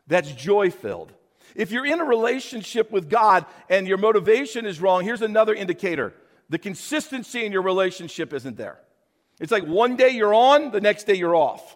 that's 0.08 0.32
joy 0.32 0.72
filled. 0.72 1.14
If 1.56 1.72
you're 1.72 1.86
in 1.86 2.00
a 2.00 2.06
relationship 2.06 2.92
with 2.92 3.10
God 3.10 3.46
and 3.70 3.88
your 3.88 3.98
motivation 3.98 4.66
is 4.66 4.80
wrong, 4.80 5.04
here's 5.04 5.22
another 5.22 5.54
indicator 5.54 6.14
the 6.50 6.58
consistency 6.58 7.46
in 7.46 7.52
your 7.52 7.62
relationship 7.62 8.32
isn't 8.32 8.56
there. 8.56 8.80
It's 9.40 9.52
like 9.52 9.66
one 9.66 9.98
day 9.98 10.10
you're 10.10 10.34
on, 10.34 10.72
the 10.72 10.80
next 10.80 11.04
day 11.06 11.16
you're 11.16 11.36
off. 11.36 11.76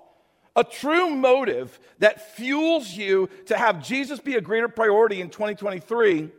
A 0.55 0.63
true 0.63 1.09
motive 1.09 1.77
that 1.99 2.35
fuels 2.35 2.89
you 2.91 3.29
to 3.47 3.57
have 3.57 3.83
Jesus 3.83 4.19
be 4.19 4.35
a 4.35 4.41
greater 4.41 4.67
priority 4.67 5.21
in 5.21 5.29
2023 5.29 6.29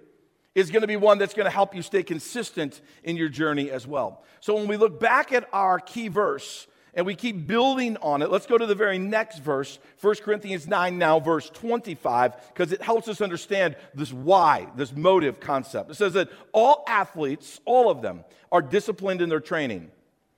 is 0.54 0.70
going 0.70 0.82
to 0.82 0.86
be 0.86 0.96
one 0.96 1.18
that's 1.18 1.34
going 1.34 1.46
to 1.46 1.50
help 1.50 1.74
you 1.74 1.82
stay 1.82 2.02
consistent 2.02 2.80
in 3.04 3.16
your 3.16 3.28
journey 3.28 3.70
as 3.70 3.86
well. 3.86 4.22
So 4.40 4.54
when 4.54 4.66
we 4.66 4.76
look 4.76 5.00
back 5.00 5.32
at 5.32 5.48
our 5.52 5.78
key 5.78 6.08
verse 6.08 6.66
and 6.94 7.06
we 7.06 7.14
keep 7.14 7.46
building 7.46 7.96
on 7.98 8.20
it, 8.22 8.30
let's 8.30 8.46
go 8.46 8.58
to 8.58 8.66
the 8.66 8.74
very 8.74 8.98
next 8.98 9.38
verse, 9.38 9.78
1 10.00 10.16
Corinthians 10.16 10.66
9, 10.66 10.98
now 10.98 11.20
verse 11.20 11.48
25, 11.50 12.34
because 12.48 12.72
it 12.72 12.82
helps 12.82 13.08
us 13.08 13.20
understand 13.20 13.76
this 13.94 14.12
why, 14.12 14.66
this 14.76 14.92
motive 14.92 15.40
concept. 15.40 15.90
It 15.90 15.94
says 15.94 16.12
that 16.14 16.28
all 16.52 16.84
athletes, 16.86 17.60
all 17.64 17.90
of 17.90 18.02
them, 18.02 18.24
are 18.50 18.60
disciplined 18.60 19.22
in 19.22 19.28
their 19.28 19.40
training. 19.40 19.90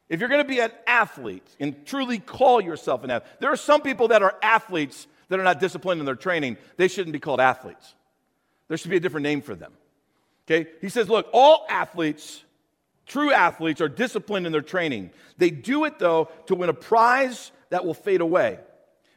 If 0.08 0.20
you're 0.20 0.28
going 0.28 0.42
to 0.42 0.48
be 0.48 0.60
an 0.60 0.70
athlete 0.86 1.46
and 1.58 1.84
truly 1.86 2.18
call 2.18 2.60
yourself 2.60 3.02
an 3.02 3.10
athlete, 3.10 3.32
there 3.40 3.50
are 3.50 3.56
some 3.56 3.80
people 3.80 4.08
that 4.08 4.22
are 4.22 4.36
athletes 4.42 5.08
that 5.28 5.40
are 5.40 5.44
not 5.44 5.58
disciplined 5.58 6.00
in 6.00 6.06
their 6.06 6.14
training. 6.14 6.56
They 6.76 6.86
shouldn't 6.88 7.12
be 7.12 7.18
called 7.18 7.40
athletes. 7.40 7.94
There 8.68 8.76
should 8.76 8.90
be 8.90 8.98
a 8.98 9.00
different 9.00 9.24
name 9.24 9.42
for 9.42 9.56
them. 9.56 9.72
Okay? 10.46 10.70
He 10.80 10.88
says, 10.88 11.08
look, 11.08 11.28
all 11.32 11.66
athletes, 11.68 12.43
true 13.06 13.32
athletes, 13.32 13.80
are 13.80 13.88
disciplined 13.88 14.46
in 14.46 14.52
their 14.52 14.62
training. 14.62 15.10
They 15.38 15.50
do 15.50 15.84
it, 15.84 15.98
though, 15.98 16.30
to 16.46 16.54
win 16.54 16.68
a 16.68 16.74
prize 16.74 17.52
that 17.70 17.84
will 17.84 17.94
fade 17.94 18.20
away. 18.20 18.58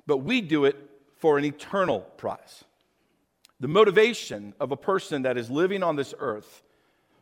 But 0.06 0.18
we 0.18 0.42
do 0.42 0.66
it 0.66 0.76
for 1.18 1.38
an 1.38 1.46
eternal 1.46 2.02
prize. 2.02 2.64
The 3.60 3.68
motivation 3.68 4.54
of 4.60 4.72
a 4.72 4.78
person 4.78 5.24
that 5.24 5.38
is 5.38 5.50
living 5.50 5.84
on 5.84 5.96
this 5.96 6.14
earth, 6.20 6.64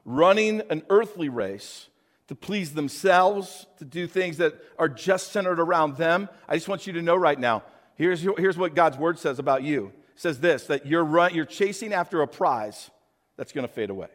running 0.04 0.62
an 0.70 0.84
earthly 0.90 1.30
race 1.30 1.88
to 2.28 2.36
please 2.36 2.74
themselves, 2.74 3.68
to 3.78 3.86
do 3.86 4.08
things 4.08 4.38
that 4.38 4.56
are 4.78 4.90
just 4.90 5.32
centered 5.32 5.60
around 5.60 5.98
them. 5.98 6.28
I 6.48 6.56
just 6.56 6.68
want 6.68 6.88
you 6.88 6.94
to 6.94 7.02
know 7.02 7.16
right 7.16 7.40
now 7.40 7.64
here's, 7.96 8.22
here's 8.22 8.58
what 8.58 8.76
God's 8.76 8.98
word 8.98 9.20
says 9.20 9.40
about 9.40 9.64
you. 9.64 9.92
It 10.14 10.20
says 10.22 10.40
this 10.40 10.68
that 10.68 10.86
you're, 10.86 11.04
run, 11.04 11.34
you're 11.34 11.46
chasing 11.46 11.94
after 11.94 12.22
a 12.22 12.28
prize 12.28 12.92
that's 13.38 13.52
going 13.52 13.68
to 13.68 13.74
fade 13.74 13.90
away. 13.90 14.08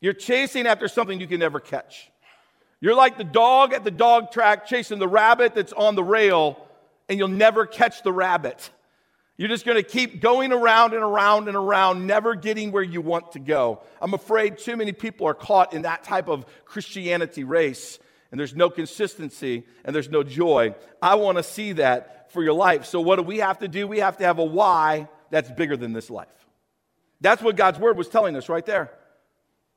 You're 0.00 0.12
chasing 0.12 0.66
after 0.66 0.88
something 0.88 1.20
you 1.20 1.26
can 1.26 1.40
never 1.40 1.60
catch. 1.60 2.10
You're 2.80 2.94
like 2.94 3.16
the 3.16 3.24
dog 3.24 3.72
at 3.72 3.84
the 3.84 3.90
dog 3.90 4.30
track 4.30 4.66
chasing 4.66 4.98
the 4.98 5.08
rabbit 5.08 5.54
that's 5.54 5.72
on 5.72 5.94
the 5.94 6.04
rail, 6.04 6.58
and 7.08 7.18
you'll 7.18 7.28
never 7.28 7.64
catch 7.66 8.02
the 8.02 8.12
rabbit. 8.12 8.70
You're 9.36 9.48
just 9.48 9.64
going 9.64 9.76
to 9.76 9.82
keep 9.82 10.20
going 10.20 10.52
around 10.52 10.92
and 10.92 11.02
around 11.02 11.48
and 11.48 11.56
around, 11.56 12.06
never 12.06 12.34
getting 12.34 12.70
where 12.70 12.82
you 12.82 13.00
want 13.00 13.32
to 13.32 13.40
go. 13.40 13.80
I'm 14.00 14.14
afraid 14.14 14.58
too 14.58 14.76
many 14.76 14.92
people 14.92 15.26
are 15.26 15.34
caught 15.34 15.72
in 15.72 15.82
that 15.82 16.04
type 16.04 16.28
of 16.28 16.44
Christianity 16.64 17.42
race, 17.42 17.98
and 18.30 18.38
there's 18.38 18.54
no 18.54 18.70
consistency 18.70 19.64
and 19.84 19.94
there's 19.94 20.10
no 20.10 20.22
joy. 20.22 20.74
I 21.00 21.16
want 21.16 21.38
to 21.38 21.42
see 21.42 21.72
that 21.72 22.32
for 22.32 22.42
your 22.42 22.52
life. 22.52 22.84
So, 22.84 23.00
what 23.00 23.16
do 23.16 23.22
we 23.22 23.38
have 23.38 23.58
to 23.60 23.68
do? 23.68 23.88
We 23.88 24.00
have 24.00 24.18
to 24.18 24.24
have 24.24 24.38
a 24.38 24.44
why 24.44 25.08
that's 25.30 25.50
bigger 25.50 25.76
than 25.76 25.92
this 25.92 26.10
life. 26.10 26.28
That's 27.20 27.42
what 27.42 27.56
God's 27.56 27.78
word 27.78 27.96
was 27.96 28.08
telling 28.08 28.36
us 28.36 28.48
right 28.48 28.66
there. 28.66 28.90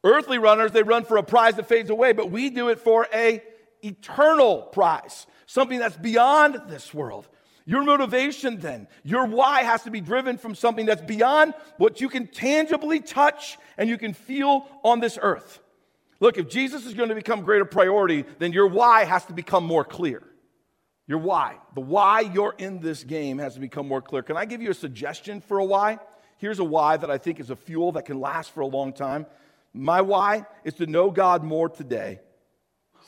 Earthly 0.04 0.38
runners, 0.38 0.72
they 0.72 0.84
run 0.84 1.06
for 1.06 1.18
a 1.18 1.24
prize 1.24 1.56
that 1.56 1.68
fades 1.68 1.90
away, 1.90 2.14
but 2.14 2.32
we 2.32 2.50
do 2.50 2.70
it 2.70 2.80
for 2.80 3.08
a 3.14 3.42
eternal 3.82 4.62
prize, 4.62 5.28
something 5.46 5.80
that's 5.80 5.98
beyond 5.98 6.62
this 6.68 6.94
world. 6.94 7.28
Your 7.66 7.84
motivation 7.84 8.60
then, 8.60 8.88
your 9.04 9.26
why 9.26 9.64
has 9.64 9.84
to 9.84 9.92
be 9.92 10.00
driven 10.00 10.38
from 10.38 10.56
something 10.56 10.86
that's 10.86 11.02
beyond 11.02 11.54
what 11.78 12.00
you 12.00 12.08
can 12.08 12.28
tangibly 12.28 13.02
touch 13.02 13.58
and 13.78 13.90
you 13.90 13.98
can 13.98 14.14
feel 14.14 14.66
on 14.84 15.02
this 15.02 15.20
earth. 15.22 15.60
Look, 16.20 16.38
if 16.38 16.48
Jesus 16.48 16.86
is 16.86 16.94
going 16.94 17.10
to 17.10 17.16
become 17.16 17.42
greater 17.42 17.66
priority, 17.66 18.24
then 18.40 18.54
your 18.54 18.68
why 18.68 19.04
has 19.04 19.26
to 19.26 19.34
become 19.34 19.66
more 19.66 19.84
clear. 19.84 20.24
Your 21.08 21.20
why, 21.20 21.58
the 21.76 21.82
why 21.82 22.22
you're 22.22 22.56
in 22.58 22.80
this 22.80 23.04
game 23.04 23.38
has 23.40 23.56
to 23.56 23.60
become 23.60 23.88
more 23.88 24.02
clear. 24.02 24.24
Can 24.24 24.38
I 24.38 24.46
give 24.46 24.62
you 24.62 24.72
a 24.72 24.74
suggestion 24.74 25.42
for 25.42 25.60
a 25.60 25.66
why? 25.66 26.00
here's 26.38 26.60
a 26.60 26.64
why 26.64 26.98
that 26.98 27.12
I 27.12 27.18
think 27.18 27.40
is 27.40 27.50
a 27.50 27.56
fuel 27.56 27.92
that 27.94 28.06
can 28.06 28.20
last 28.20 28.52
for 28.52 28.62
a 28.62 28.68
long 28.68 28.94
time. 28.94 29.26
My 29.78 30.02
why 30.02 30.46
is 30.64 30.74
to 30.76 30.88
know 30.88 31.12
God 31.12 31.44
more 31.44 31.70
today 31.70 32.20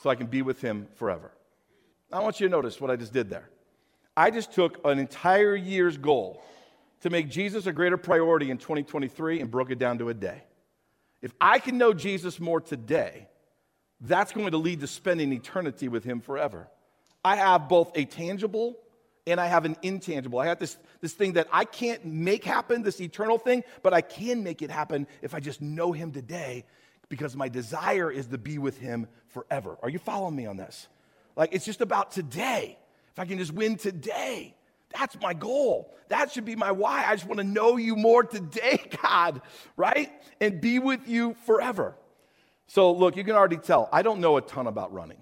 so 0.02 0.10
I 0.10 0.16
can 0.16 0.28
be 0.28 0.42
with 0.42 0.62
Him 0.62 0.88
forever. 0.96 1.32
I 2.12 2.20
want 2.20 2.40
you 2.40 2.48
to 2.48 2.52
notice 2.52 2.80
what 2.80 2.92
I 2.92 2.96
just 2.96 3.14
did 3.14 3.30
there. 3.30 3.50
I 4.16 4.32
just 4.32 4.52
took 4.52 4.80
an 4.86 5.00
entire 5.00 5.56
year's 5.56 5.98
goal 5.98 6.42
to 7.02 7.10
make 7.10 7.30
Jesus 7.30 7.66
a 7.66 7.72
greater 7.72 7.98
priority 7.98 8.52
in 8.52 8.58
2023 8.58 9.42
and 9.42 9.50
broke 9.50 9.72
it 9.72 9.80
down 9.80 9.98
to 10.00 10.10
a 10.10 10.14
day. 10.14 10.44
If 11.22 11.34
I 11.40 11.60
can 11.60 11.78
know 11.78 11.94
Jesus 11.94 12.40
more 12.40 12.62
today, 12.62 13.28
that's 14.02 14.32
going 14.32 14.52
to 14.52 14.58
lead 14.58 14.80
to 14.82 14.88
spending 14.88 15.34
eternity 15.34 15.88
with 15.88 16.04
Him 16.04 16.22
forever. 16.22 16.68
I 17.24 17.36
have 17.36 17.68
both 17.68 17.92
a 17.96 18.06
tangible 18.06 18.78
and 19.32 19.40
I 19.40 19.48
have 19.48 19.66
an 19.66 19.76
intangible. 19.82 20.40
I 20.40 20.48
have 20.48 20.60
this, 20.60 20.78
this 21.02 21.14
thing 21.14 21.34
that 21.34 21.48
I 21.52 21.66
can't 21.66 22.06
make 22.06 22.44
happen, 22.44 22.84
this 22.84 23.02
eternal 23.02 23.38
thing, 23.38 23.64
but 23.82 23.94
I 23.94 24.02
can 24.02 24.44
make 24.44 24.62
it 24.62 24.72
happen 24.72 25.08
if 25.22 25.34
I 25.34 25.40
just 25.40 25.62
know 25.62 25.92
Him 25.92 26.12
today 26.12 26.66
because 27.10 27.36
my 27.36 27.50
desire 27.50 28.12
is 28.12 28.28
to 28.28 28.38
be 28.38 28.58
with 28.58 28.78
Him 28.80 29.08
forever. 29.28 29.78
Are 29.82 29.90
you 29.90 30.00
following 30.00 30.36
me 30.36 30.46
on 30.46 30.58
this? 30.58 30.88
Like, 31.36 31.54
it's 31.54 31.66
just 31.66 31.82
about 31.82 32.12
today. 32.12 32.78
If 33.12 33.20
I 33.20 33.26
can 33.26 33.38
just 33.38 33.54
win 33.54 33.78
today, 33.78 34.56
that's 34.98 35.20
my 35.22 35.34
goal. 35.34 35.94
That 36.10 36.32
should 36.32 36.46
be 36.46 36.56
my 36.56 36.72
why. 36.72 37.06
I 37.06 37.16
just 37.16 37.28
want 37.28 37.40
to 37.40 37.44
know 37.44 37.78
you 37.78 37.96
more 37.96 38.24
today, 38.24 38.82
God, 39.02 39.42
right? 39.78 40.12
And 40.42 40.62
be 40.62 40.80
with 40.80 41.08
you 41.08 41.36
forever. 41.46 41.96
So, 42.68 42.92
look, 42.92 43.18
you 43.18 43.24
can 43.24 43.36
already 43.36 43.58
tell, 43.58 43.90
I 43.92 44.02
don't 44.04 44.20
know 44.20 44.38
a 44.38 44.42
ton 44.42 44.68
about 44.68 44.94
running, 44.94 45.18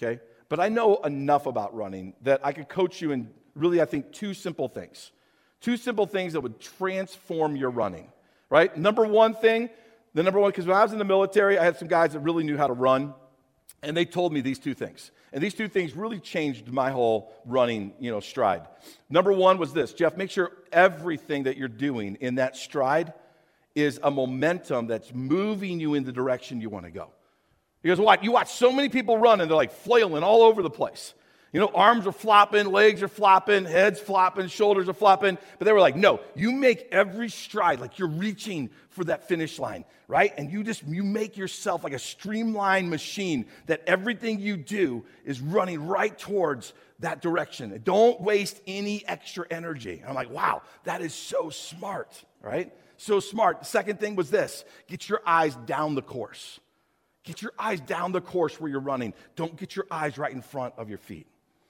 okay? 0.00 0.20
But 0.48 0.60
I 0.60 0.68
know 0.68 0.96
enough 0.96 1.46
about 1.46 1.74
running 1.74 2.14
that 2.22 2.40
I 2.44 2.52
could 2.52 2.68
coach 2.68 3.00
you 3.00 3.12
in 3.12 3.30
really, 3.54 3.80
I 3.80 3.84
think, 3.84 4.12
two 4.12 4.34
simple 4.34 4.68
things. 4.68 5.10
Two 5.60 5.76
simple 5.76 6.06
things 6.06 6.34
that 6.34 6.40
would 6.40 6.60
transform 6.60 7.56
your 7.56 7.70
running, 7.70 8.08
right? 8.48 8.74
Number 8.76 9.04
one 9.04 9.34
thing, 9.34 9.70
the 10.14 10.22
number 10.22 10.38
one, 10.38 10.50
because 10.50 10.66
when 10.66 10.76
I 10.76 10.82
was 10.82 10.92
in 10.92 10.98
the 10.98 11.04
military, 11.04 11.58
I 11.58 11.64
had 11.64 11.76
some 11.76 11.88
guys 11.88 12.12
that 12.12 12.20
really 12.20 12.44
knew 12.44 12.56
how 12.56 12.68
to 12.68 12.72
run, 12.72 13.12
and 13.82 13.96
they 13.96 14.04
told 14.04 14.32
me 14.32 14.40
these 14.40 14.58
two 14.58 14.74
things. 14.74 15.10
And 15.32 15.42
these 15.42 15.54
two 15.54 15.68
things 15.68 15.94
really 15.94 16.20
changed 16.20 16.72
my 16.72 16.90
whole 16.90 17.32
running, 17.44 17.92
you 17.98 18.10
know, 18.10 18.20
stride. 18.20 18.62
Number 19.10 19.32
one 19.32 19.58
was 19.58 19.72
this, 19.72 19.92
Jeff, 19.92 20.16
make 20.16 20.30
sure 20.30 20.52
everything 20.72 21.42
that 21.42 21.56
you're 21.56 21.68
doing 21.68 22.16
in 22.20 22.36
that 22.36 22.56
stride 22.56 23.12
is 23.74 24.00
a 24.02 24.10
momentum 24.10 24.86
that's 24.86 25.12
moving 25.12 25.80
you 25.80 25.94
in 25.94 26.04
the 26.04 26.12
direction 26.12 26.60
you 26.60 26.70
want 26.70 26.86
to 26.86 26.90
go. 26.90 27.10
Because 27.82 28.00
what? 28.00 28.24
You 28.24 28.32
watch 28.32 28.52
so 28.52 28.72
many 28.72 28.88
people 28.88 29.18
run 29.18 29.40
and 29.40 29.50
they're 29.50 29.56
like 29.56 29.72
flailing 29.72 30.22
all 30.22 30.42
over 30.42 30.62
the 30.62 30.70
place. 30.70 31.14
You 31.52 31.60
know, 31.60 31.68
arms 31.68 32.06
are 32.06 32.12
flopping, 32.12 32.66
legs 32.66 33.02
are 33.02 33.08
flopping, 33.08 33.64
heads 33.64 33.98
flopping, 33.98 34.48
shoulders 34.48 34.86
are 34.88 34.94
flopping. 34.94 35.38
But 35.58 35.64
they 35.64 35.72
were 35.72 35.80
like, 35.80 35.96
no, 35.96 36.20
you 36.34 36.52
make 36.52 36.88
every 36.92 37.30
stride 37.30 37.80
like 37.80 37.98
you're 37.98 38.08
reaching 38.08 38.68
for 38.90 39.04
that 39.04 39.28
finish 39.28 39.58
line, 39.58 39.86
right? 40.08 40.34
And 40.36 40.52
you 40.52 40.62
just, 40.62 40.86
you 40.86 41.02
make 41.02 41.38
yourself 41.38 41.84
like 41.84 41.94
a 41.94 41.98
streamlined 41.98 42.90
machine 42.90 43.46
that 43.66 43.82
everything 43.86 44.40
you 44.40 44.58
do 44.58 45.04
is 45.24 45.40
running 45.40 45.86
right 45.86 46.18
towards 46.18 46.74
that 46.98 47.22
direction. 47.22 47.80
Don't 47.82 48.20
waste 48.20 48.60
any 48.66 49.06
extra 49.06 49.46
energy. 49.50 50.00
And 50.00 50.08
I'm 50.08 50.14
like, 50.14 50.30
wow, 50.30 50.62
that 50.84 51.00
is 51.00 51.14
so 51.14 51.48
smart, 51.48 52.24
right? 52.42 52.74
So 52.98 53.20
smart. 53.20 53.60
The 53.60 53.66
second 53.66 54.00
thing 54.00 54.16
was 54.16 54.28
this 54.28 54.64
get 54.86 55.08
your 55.08 55.22
eyes 55.24 55.54
down 55.64 55.94
the 55.94 56.02
course. 56.02 56.60
Get 57.28 57.42
your 57.42 57.52
eyes 57.58 57.78
down 57.82 58.12
the 58.12 58.22
course 58.22 58.58
where 58.58 58.70
you're 58.70 58.80
running. 58.80 59.12
Don't 59.36 59.54
get 59.54 59.76
your 59.76 59.84
eyes 59.90 60.16
right 60.16 60.32
in 60.32 60.40
front 60.40 60.72
of 60.78 60.88
your 60.88 60.96
feet. 60.96 61.26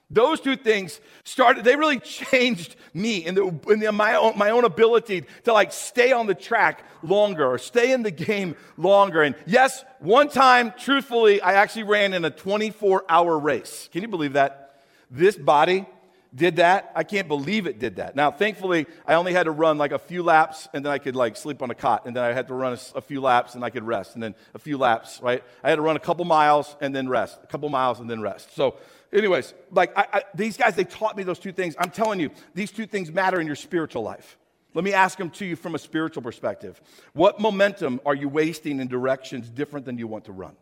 Those 0.09 0.39
two 0.39 0.55
things 0.55 1.01
started, 1.25 1.65
they 1.65 1.75
really 1.75 1.99
changed 1.99 2.77
me 2.93 3.25
in, 3.25 3.35
the, 3.35 3.47
in 3.67 3.79
the, 3.81 3.91
my, 3.91 4.15
own, 4.15 4.37
my 4.37 4.51
own 4.51 4.63
ability 4.63 5.25
to 5.43 5.51
like 5.51 5.73
stay 5.73 6.13
on 6.13 6.27
the 6.27 6.33
track 6.33 6.85
longer 7.03 7.45
or 7.45 7.57
stay 7.57 7.91
in 7.91 8.03
the 8.03 8.09
game 8.09 8.55
longer. 8.77 9.21
And 9.21 9.35
yes, 9.45 9.83
one 9.99 10.29
time, 10.29 10.73
truthfully, 10.77 11.41
I 11.41 11.55
actually 11.55 11.83
ran 11.83 12.13
in 12.13 12.23
a 12.23 12.29
24 12.29 13.03
hour 13.09 13.37
race. 13.37 13.89
Can 13.91 14.01
you 14.01 14.07
believe 14.07 14.33
that? 14.33 14.81
This 15.11 15.35
body 15.35 15.85
did 16.33 16.57
that. 16.57 16.91
I 16.95 17.03
can't 17.03 17.27
believe 17.27 17.65
it 17.65 17.79
did 17.79 17.95
that. 17.95 18.15
Now, 18.15 18.31
thankfully, 18.31 18.85
I 19.05 19.15
only 19.15 19.33
had 19.33 19.43
to 19.43 19.51
run 19.51 19.77
like 19.77 19.91
a 19.91 19.99
few 19.99 20.21
laps 20.21 20.67
and 20.73 20.85
then 20.85 20.91
I 20.91 20.97
could 20.99 21.15
like 21.15 21.35
sleep 21.35 21.61
on 21.61 21.71
a 21.71 21.75
cot. 21.75 22.05
And 22.05 22.15
then 22.15 22.23
I 22.23 22.33
had 22.33 22.47
to 22.49 22.53
run 22.53 22.73
a, 22.73 22.97
a, 22.97 23.01
few 23.01 23.21
laps 23.21 23.55
and 23.55 23.63
I 23.63 23.69
could 23.69 23.83
rest. 23.83 24.13
And 24.13 24.21
then 24.21 24.35
a 24.53 24.59
few 24.59 24.77
laps, 24.77 25.19
right? 25.23 25.43
I 25.63 25.69
had 25.69 25.77
to 25.77 25.81
run 25.81 25.95
a 25.95 25.99
couple 25.99 26.25
miles 26.25 26.75
and 26.81 26.93
then 26.95 27.09
rest, 27.09 27.39
a 27.43 27.47
couple 27.47 27.67
miles 27.69 27.99
and 27.99 28.09
then 28.09 28.21
rest. 28.21 28.55
So, 28.55 28.75
anyways, 29.11 29.53
like 29.71 29.97
I, 29.97 30.05
I, 30.13 30.23
these 30.35 30.55
guys, 30.55 30.75
they 30.75 30.83
taught 30.83 31.17
me 31.17 31.23
those 31.23 31.39
two 31.39 31.51
things. 31.51 31.75
I'm 31.79 31.91
telling 31.91 32.19
you, 32.19 32.29
these 32.53 32.71
two 32.71 32.85
things 32.85 33.11
matter 33.11 33.41
in 33.41 33.47
your 33.47 33.55
spiritual 33.55 34.03
life. 34.03 34.37
Let 34.75 34.83
me 34.83 34.93
ask 34.93 35.17
them 35.17 35.31
to 35.31 35.45
you 35.45 35.55
from 35.55 35.73
a 35.73 35.79
spiritual 35.79 36.21
perspective. 36.21 36.79
What 37.13 37.39
momentum 37.39 37.99
are 38.05 38.13
you 38.13 38.29
wasting 38.29 38.79
in 38.79 38.87
directions 38.87 39.49
different 39.49 39.87
than 39.87 39.97
you 39.97 40.07
want 40.07 40.25
to 40.25 40.31
run? 40.31 40.55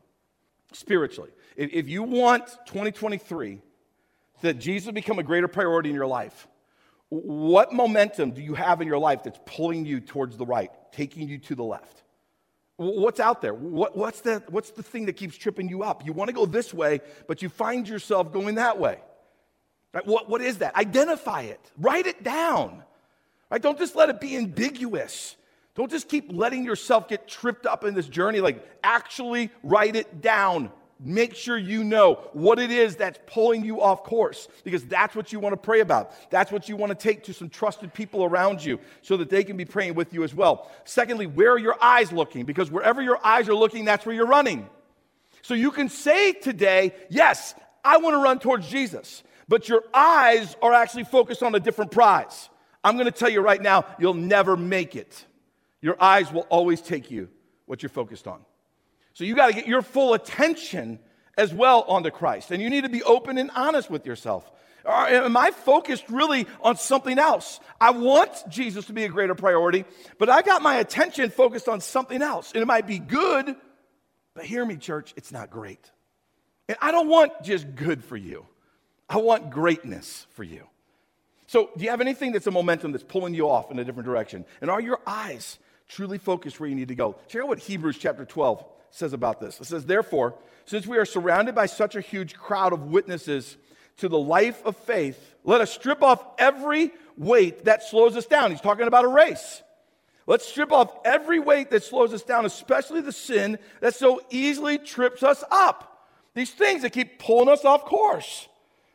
Spiritually. 0.72 1.32
If, 1.58 1.74
if 1.74 1.90
you 1.90 2.04
want 2.04 2.48
2023 2.68 3.60
that 4.42 4.56
Jesus 4.56 4.92
become 4.92 5.20
a 5.20 5.24
greater 5.24 5.48
priority 5.48 5.90
in 5.90 5.96
your 5.96 6.08
life, 6.08 6.48
what 7.10 7.72
momentum 7.72 8.32
do 8.32 8.42
you 8.42 8.54
have 8.54 8.82
in 8.82 8.88
your 8.88 8.98
life 8.98 9.24
that's 9.24 9.40
pulling 9.46 9.86
you 9.86 10.00
towards 10.00 10.38
the 10.38 10.46
right, 10.46 10.72
taking 10.92 11.28
you 11.28 11.38
to 11.40 11.56
the 11.56 11.64
left? 11.64 12.04
What's 12.76 13.20
out 13.20 13.42
there? 13.42 13.54
What, 13.54 13.98
what's, 13.98 14.22
the, 14.22 14.44
what's 14.50 14.70
the 14.72 14.84
thing 14.84 15.06
that 15.08 15.14
keeps 15.14 15.36
tripping 15.36 15.68
you 15.68 15.84
up? 15.84 16.06
You 16.06 16.14
want 16.14 16.28
to 16.28 16.34
go 16.34 16.46
this 16.46 16.74
way, 16.74 17.02
but 17.28 17.42
you 17.42 17.50
find 17.50 17.88
yourself 17.88 18.32
going 18.32 18.56
that 18.56 18.78
way. 18.78 19.00
Right? 19.94 20.06
What, 20.06 20.30
what 20.30 20.42
is 20.42 20.60
that? 20.60 20.76
Identify 20.76 21.44
it, 21.44 21.60
write 21.78 22.06
it 22.06 22.24
down. 22.24 22.84
Right? 23.50 23.62
Don't 23.62 23.78
just 23.78 23.96
let 23.96 24.10
it 24.10 24.20
be 24.20 24.36
ambiguous. 24.36 25.36
Don't 25.74 25.90
just 25.90 26.10
keep 26.10 26.32
letting 26.32 26.66
yourself 26.66 27.08
get 27.08 27.28
tripped 27.28 27.66
up 27.66 27.84
in 27.84 27.94
this 27.94 28.08
journey. 28.08 28.42
Like, 28.42 28.64
actually 28.84 29.52
write 29.64 29.96
it 29.96 30.22
down. 30.22 30.72
Make 31.00 31.36
sure 31.36 31.58
you 31.58 31.84
know 31.84 32.16
what 32.34 32.58
it 32.58 32.72
is 32.72 32.96
that's 32.96 33.20
pulling 33.28 33.64
you 33.64 33.82
off 33.82 34.04
course 34.04 34.48
because 34.64 34.84
that's 34.86 35.16
what 35.16 35.32
you 35.32 35.40
want 35.40 35.54
to 35.54 35.58
pray 35.58 35.82
about. 35.82 36.12
That's 36.32 36.52
what 36.52 36.68
you 36.68 36.76
want 36.76 36.90
to 36.90 36.96
take 36.96 37.24
to 37.26 37.34
some 37.34 37.50
trusted 37.50 37.94
people 37.94 38.24
around 38.24 38.66
you 38.66 38.80
so 39.04 39.16
that 39.18 39.30
they 39.30 39.44
can 39.44 39.58
be 39.58 39.66
praying 39.66 39.94
with 39.94 40.12
you 40.12 40.24
as 40.24 40.34
well. 40.34 40.72
Secondly, 40.86 41.28
where 41.28 41.52
are 41.52 41.60
your 41.60 41.78
eyes 41.84 42.12
looking? 42.12 42.46
Because 42.46 42.72
wherever 42.72 43.02
your 43.02 43.24
eyes 43.24 43.48
are 43.48 43.54
looking, 43.54 43.86
that's 43.86 44.08
where 44.08 44.16
you're 44.16 44.26
running. 44.26 44.68
So 45.44 45.54
you 45.54 45.70
can 45.70 45.88
say 45.88 46.34
today, 46.34 46.96
yes, 47.10 47.54
I 47.86 47.98
want 47.98 48.16
to 48.16 48.18
run 48.18 48.40
towards 48.40 48.68
Jesus, 48.68 49.24
but 49.48 49.70
your 49.70 49.84
eyes 49.94 50.56
are 50.64 50.74
actually 50.74 51.04
focused 51.04 51.44
on 51.44 51.54
a 51.54 51.60
different 51.60 51.92
prize. 51.92 52.50
I'm 52.84 52.96
going 52.96 53.06
to 53.06 53.12
tell 53.12 53.30
you 53.30 53.42
right 53.42 53.62
now, 53.62 53.86
you'll 54.00 54.16
never 54.16 54.58
make 54.58 54.96
it. 54.96 55.26
Your 55.82 56.02
eyes 56.02 56.32
will 56.34 56.48
always 56.50 56.82
take 56.82 57.12
you 57.12 57.30
what 57.66 57.84
you're 57.84 57.90
focused 57.90 58.28
on. 58.28 58.40
So 59.18 59.24
you 59.24 59.34
got 59.34 59.48
to 59.48 59.54
get 59.54 59.66
your 59.66 59.82
full 59.82 60.14
attention 60.14 61.00
as 61.40 61.52
well 61.52 61.82
onto 61.88 62.12
Christ. 62.12 62.52
And 62.52 62.62
you 62.62 62.70
need 62.70 62.84
to 62.84 62.90
be 62.90 63.02
open 63.02 63.40
and 63.40 63.50
honest 63.56 63.90
with 63.90 64.06
yourself. 64.06 64.48
Am 64.86 65.36
I 65.36 65.50
focused 65.50 66.08
really 66.08 66.46
on 66.62 66.78
something 66.78 67.18
else? 67.18 67.60
I 67.82 67.90
want 67.90 68.32
Jesus 68.48 68.86
to 68.86 68.94
be 68.94 69.06
a 69.06 69.10
greater 69.10 69.34
priority, 69.34 69.86
but 70.20 70.30
I 70.30 70.44
got 70.44 70.62
my 70.62 70.76
attention 70.76 71.32
focused 71.32 71.68
on 71.68 71.82
something 71.82 72.22
else. 72.22 72.52
And 72.52 72.62
it 72.62 72.68
might 72.68 72.86
be 72.86 73.00
good, 73.00 73.56
but 74.36 74.46
hear 74.46 74.64
me, 74.64 74.78
church, 74.78 75.16
it's 75.18 75.32
not 75.32 75.50
great. 75.50 75.90
And 76.70 76.78
I 76.80 76.92
don't 76.92 77.08
want 77.08 77.42
just 77.42 77.74
good 77.74 78.04
for 78.04 78.18
you, 78.18 78.46
I 79.10 79.18
want 79.18 79.50
greatness 79.50 80.28
for 80.36 80.44
you. 80.44 80.68
So, 81.48 81.72
do 81.76 81.84
you 81.84 81.90
have 81.90 82.02
anything 82.02 82.34
that's 82.34 82.46
a 82.46 82.52
momentum 82.52 82.92
that's 82.92 83.04
pulling 83.04 83.34
you 83.34 83.50
off 83.50 83.72
in 83.72 83.80
a 83.80 83.84
different 83.84 84.06
direction? 84.06 84.46
And 84.62 84.70
are 84.70 84.80
your 84.80 85.00
eyes 85.08 85.58
truly 85.88 86.20
focused 86.20 86.60
where 86.60 86.70
you 86.70 86.76
need 86.76 86.90
to 86.90 86.96
go? 86.96 87.16
Check 87.30 87.42
out 87.42 87.48
what 87.48 87.58
Hebrews 87.58 87.98
chapter 87.98 88.24
12 88.24 88.64
says 88.92 89.14
about 89.14 89.40
this. 89.40 89.60
It 89.60 89.66
says, 89.66 89.86
Therefore, 89.86 90.36
since 90.66 90.86
we 90.86 90.98
are 90.98 91.06
surrounded 91.06 91.56
by 91.56 91.66
such 91.66 91.96
a 91.96 92.02
huge 92.02 92.36
crowd 92.36 92.74
of 92.74 92.84
witnesses 92.84 93.58
to 93.98 94.10
the 94.10 94.20
life 94.20 94.66
of 94.66 94.76
faith, 94.76 95.36
let 95.44 95.62
us 95.62 95.72
strip 95.72 96.04
off 96.04 96.24
every 96.38 96.92
weight 97.18 97.66
that 97.66 97.84
slows 97.84 98.16
us 98.16 98.26
down. 98.26 98.52
He's 98.52 98.62
talking 98.62 98.88
about 98.88 99.06
a 99.06 99.10
race. 99.10 99.64
Let's 100.28 100.46
strip 100.46 100.74
off 100.74 100.94
every 101.06 101.40
weight 101.40 101.72
that 101.72 101.84
slows 101.84 102.14
us 102.14 102.22
down, 102.22 102.46
especially 102.46 103.00
the 103.00 103.14
sin 103.14 103.58
that 103.80 103.96
so 103.96 104.22
easily 104.30 104.78
trips 104.78 105.24
us 105.24 105.44
up. 105.50 106.06
These 106.34 106.52
things 106.52 106.82
that 106.82 106.92
keep 106.92 107.18
pulling 107.18 107.50
us 107.50 107.64
off 107.64 107.86
course, 107.86 108.48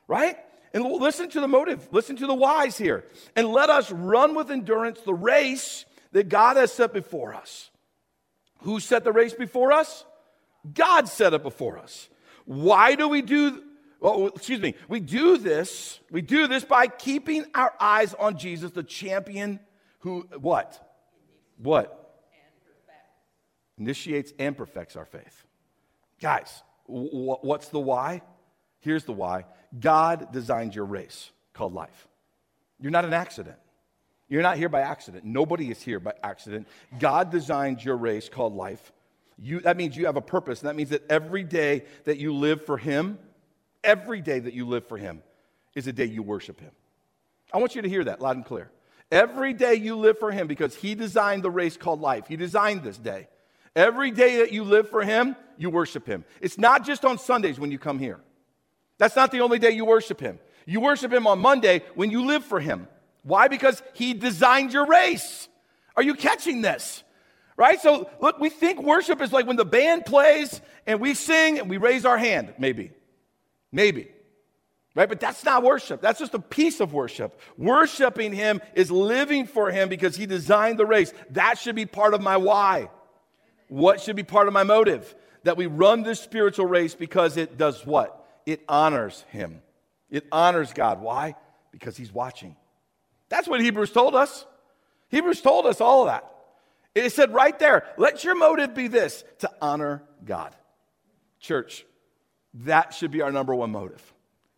right? 0.06 0.36
And 0.74 0.84
listen 0.84 1.28
to 1.30 1.40
the 1.40 1.48
motive, 1.48 1.88
listen 1.90 2.16
to 2.16 2.26
the 2.26 2.34
whys 2.34 2.76
here. 2.76 3.04
And 3.34 3.48
let 3.48 3.70
us 3.70 3.90
run 3.90 4.34
with 4.34 4.50
endurance 4.50 5.00
the 5.00 5.14
race 5.14 5.86
that 6.12 6.28
God 6.28 6.56
has 6.56 6.72
set 6.72 6.92
before 6.92 7.34
us. 7.34 7.70
Who 8.62 8.80
set 8.80 9.04
the 9.04 9.12
race 9.12 9.34
before 9.34 9.72
us? 9.72 10.04
God 10.72 11.08
set 11.08 11.34
it 11.34 11.42
before 11.42 11.78
us. 11.78 12.08
Why 12.44 12.94
do 12.94 13.08
we 13.08 13.22
do 13.22 13.62
well, 14.02 14.26
excuse 14.34 14.60
me. 14.60 14.74
We 14.88 14.98
do 14.98 15.38
this, 15.38 16.00
we 16.10 16.22
do 16.22 16.48
this 16.48 16.64
by 16.64 16.88
keeping 16.88 17.44
our 17.54 17.72
eyes 17.78 18.14
on 18.14 18.36
Jesus, 18.36 18.72
the 18.72 18.82
champion 18.82 19.60
who 20.00 20.26
what? 20.40 20.84
What? 21.56 21.98
Initiates 23.78 24.32
and 24.40 24.56
perfects 24.56 24.96
our 24.96 25.04
faith. 25.04 25.46
Guys, 26.20 26.64
w- 26.88 27.36
what's 27.42 27.68
the 27.68 27.78
why? 27.78 28.22
Here's 28.80 29.04
the 29.04 29.12
why. 29.12 29.44
God 29.78 30.32
designed 30.32 30.74
your 30.74 30.84
race 30.84 31.30
called 31.54 31.72
life. 31.72 32.08
You're 32.80 32.90
not 32.90 33.04
an 33.04 33.14
accident. 33.14 33.56
You're 34.32 34.40
not 34.40 34.56
here 34.56 34.70
by 34.70 34.80
accident. 34.80 35.26
Nobody 35.26 35.70
is 35.70 35.82
here 35.82 36.00
by 36.00 36.14
accident. 36.22 36.66
God 36.98 37.30
designed 37.30 37.84
your 37.84 37.98
race 37.98 38.30
called 38.30 38.54
life. 38.54 38.90
You, 39.38 39.60
that 39.60 39.76
means 39.76 39.94
you 39.94 40.06
have 40.06 40.16
a 40.16 40.22
purpose. 40.22 40.60
And 40.60 40.70
that 40.70 40.74
means 40.74 40.88
that 40.88 41.02
every 41.10 41.44
day 41.44 41.84
that 42.04 42.16
you 42.16 42.32
live 42.32 42.64
for 42.64 42.78
Him, 42.78 43.18
every 43.84 44.22
day 44.22 44.38
that 44.38 44.54
you 44.54 44.66
live 44.66 44.88
for 44.88 44.96
Him 44.96 45.22
is 45.74 45.86
a 45.86 45.92
day 45.92 46.06
you 46.06 46.22
worship 46.22 46.60
Him. 46.60 46.70
I 47.52 47.58
want 47.58 47.74
you 47.74 47.82
to 47.82 47.88
hear 47.90 48.04
that 48.04 48.22
loud 48.22 48.36
and 48.36 48.44
clear. 48.46 48.70
Every 49.10 49.52
day 49.52 49.74
you 49.74 49.96
live 49.96 50.18
for 50.18 50.32
Him 50.32 50.46
because 50.46 50.74
He 50.74 50.94
designed 50.94 51.42
the 51.42 51.50
race 51.50 51.76
called 51.76 52.00
life. 52.00 52.26
He 52.26 52.36
designed 52.36 52.84
this 52.84 52.96
day. 52.96 53.28
Every 53.76 54.12
day 54.12 54.38
that 54.38 54.50
you 54.50 54.64
live 54.64 54.88
for 54.88 55.02
Him, 55.02 55.36
you 55.58 55.68
worship 55.68 56.06
Him. 56.06 56.24
It's 56.40 56.56
not 56.56 56.86
just 56.86 57.04
on 57.04 57.18
Sundays 57.18 57.60
when 57.60 57.70
you 57.70 57.78
come 57.78 57.98
here. 57.98 58.18
That's 58.96 59.14
not 59.14 59.30
the 59.30 59.40
only 59.40 59.58
day 59.58 59.72
you 59.72 59.84
worship 59.84 60.20
Him. 60.20 60.38
You 60.64 60.80
worship 60.80 61.12
Him 61.12 61.26
on 61.26 61.38
Monday 61.38 61.82
when 61.96 62.10
you 62.10 62.24
live 62.24 62.46
for 62.46 62.60
Him. 62.60 62.88
Why? 63.22 63.48
Because 63.48 63.82
He 63.94 64.14
designed 64.14 64.72
your 64.72 64.86
race. 64.86 65.48
Are 65.96 66.02
you 66.02 66.14
catching 66.14 66.62
this? 66.62 67.02
Right? 67.56 67.80
So, 67.80 68.08
look, 68.20 68.40
we 68.40 68.48
think 68.48 68.82
worship 68.82 69.20
is 69.20 69.32
like 69.32 69.46
when 69.46 69.56
the 69.56 69.64
band 69.64 70.06
plays 70.06 70.60
and 70.86 71.00
we 71.00 71.14
sing 71.14 71.58
and 71.58 71.68
we 71.68 71.76
raise 71.76 72.04
our 72.04 72.18
hand, 72.18 72.54
maybe. 72.58 72.90
Maybe. 73.70 74.08
Right? 74.94 75.08
But 75.08 75.20
that's 75.20 75.44
not 75.44 75.62
worship. 75.62 76.00
That's 76.00 76.18
just 76.18 76.34
a 76.34 76.38
piece 76.38 76.80
of 76.80 76.92
worship. 76.92 77.38
Worshiping 77.56 78.32
Him 78.32 78.60
is 78.74 78.90
living 78.90 79.46
for 79.46 79.70
Him 79.70 79.88
because 79.88 80.16
He 80.16 80.26
designed 80.26 80.78
the 80.78 80.86
race. 80.86 81.12
That 81.30 81.58
should 81.58 81.76
be 81.76 81.86
part 81.86 82.14
of 82.14 82.20
my 82.20 82.36
why. 82.36 82.90
What 83.68 84.00
should 84.00 84.16
be 84.16 84.22
part 84.22 84.48
of 84.48 84.52
my 84.52 84.64
motive? 84.64 85.14
That 85.44 85.56
we 85.56 85.66
run 85.66 86.02
this 86.02 86.20
spiritual 86.20 86.66
race 86.66 86.94
because 86.94 87.36
it 87.36 87.56
does 87.56 87.86
what? 87.86 88.18
It 88.44 88.62
honors 88.68 89.24
Him. 89.30 89.62
It 90.10 90.26
honors 90.30 90.72
God. 90.72 91.00
Why? 91.00 91.36
Because 91.70 91.96
He's 91.96 92.12
watching. 92.12 92.56
That's 93.32 93.48
what 93.48 93.62
Hebrews 93.62 93.92
told 93.92 94.14
us. 94.14 94.44
Hebrews 95.08 95.40
told 95.40 95.64
us 95.64 95.80
all 95.80 96.02
of 96.02 96.08
that. 96.08 96.30
It 96.94 97.14
said 97.14 97.32
right 97.32 97.58
there, 97.58 97.86
let 97.96 98.24
your 98.24 98.34
motive 98.34 98.74
be 98.74 98.88
this 98.88 99.24
to 99.38 99.50
honor 99.62 100.02
God. 100.22 100.54
Church, 101.40 101.86
that 102.52 102.92
should 102.92 103.10
be 103.10 103.22
our 103.22 103.32
number 103.32 103.54
one 103.54 103.72
motive. 103.72 104.02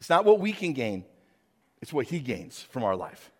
It's 0.01 0.11
not 0.11 0.25
what 0.25 0.41
we 0.41 0.51
can 0.51 0.73
gain, 0.73 1.05
it's 1.83 1.93
what 1.93 2.07
He 2.07 2.19
gains 2.19 2.63
from 2.63 2.83
our 2.83 2.97
life. 2.97 3.31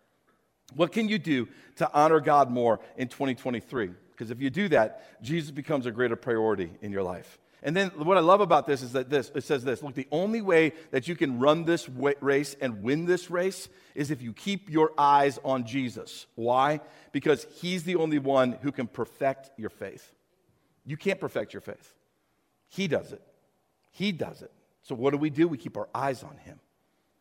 What 0.77 0.93
can 0.93 1.09
you 1.09 1.19
do 1.19 1.49
to 1.77 1.93
honor 1.93 2.21
God 2.21 2.49
more 2.49 2.79
in 2.97 3.09
2023? 3.09 3.91
Because 4.13 4.31
if 4.31 4.41
you 4.41 4.51
do 4.51 4.69
that, 4.69 5.21
Jesus 5.21 5.51
becomes 5.51 5.87
a 5.87 5.91
greater 5.91 6.15
priority 6.15 6.71
in 6.81 6.93
your 6.93 7.03
life. 7.03 7.41
And 7.65 7.75
then 7.75 7.89
what 7.97 8.19
I 8.19 8.21
love 8.21 8.43
about 8.43 8.67
this 8.67 8.83
is 8.83 8.93
that 8.93 9.09
this 9.09 9.33
it 9.35 9.43
says 9.43 9.65
this 9.65 9.83
look, 9.83 9.95
the 9.95 10.07
only 10.13 10.43
way 10.43 10.75
that 10.91 11.09
you 11.09 11.17
can 11.17 11.39
run 11.41 11.65
this 11.65 11.89
race 11.89 12.55
and 12.61 12.83
win 12.83 13.07
this 13.07 13.31
race 13.31 13.71
is 13.95 14.11
if 14.11 14.21
you 14.21 14.35
keep 14.35 14.69
your 14.69 14.93
eyes 14.99 15.41
on 15.43 15.65
Jesus. 15.65 16.27
Why? 16.35 16.81
Because 17.11 17.47
he's 17.61 17.85
the 17.85 17.97
only 17.97 18.19
one 18.19 18.53
who 18.61 18.71
can 18.71 18.87
perfect 18.87 19.51
your 19.57 19.71
faith. 19.71 20.13
You 20.85 20.99
can't 20.99 21.19
perfect 21.19 21.55
your 21.55 21.63
faith. 21.63 21.95
He 22.69 22.87
does 22.87 23.13
it. 23.13 23.23
He 23.93 24.13
does 24.13 24.43
it. 24.43 24.53
So 24.83 24.95
what 24.95 25.13
do 25.13 25.17
we 25.17 25.31
do? 25.31 25.49
We 25.49 25.57
keep 25.57 25.79
our 25.79 25.89
eyes 25.95 26.23
on 26.23 26.37
him. 26.37 26.61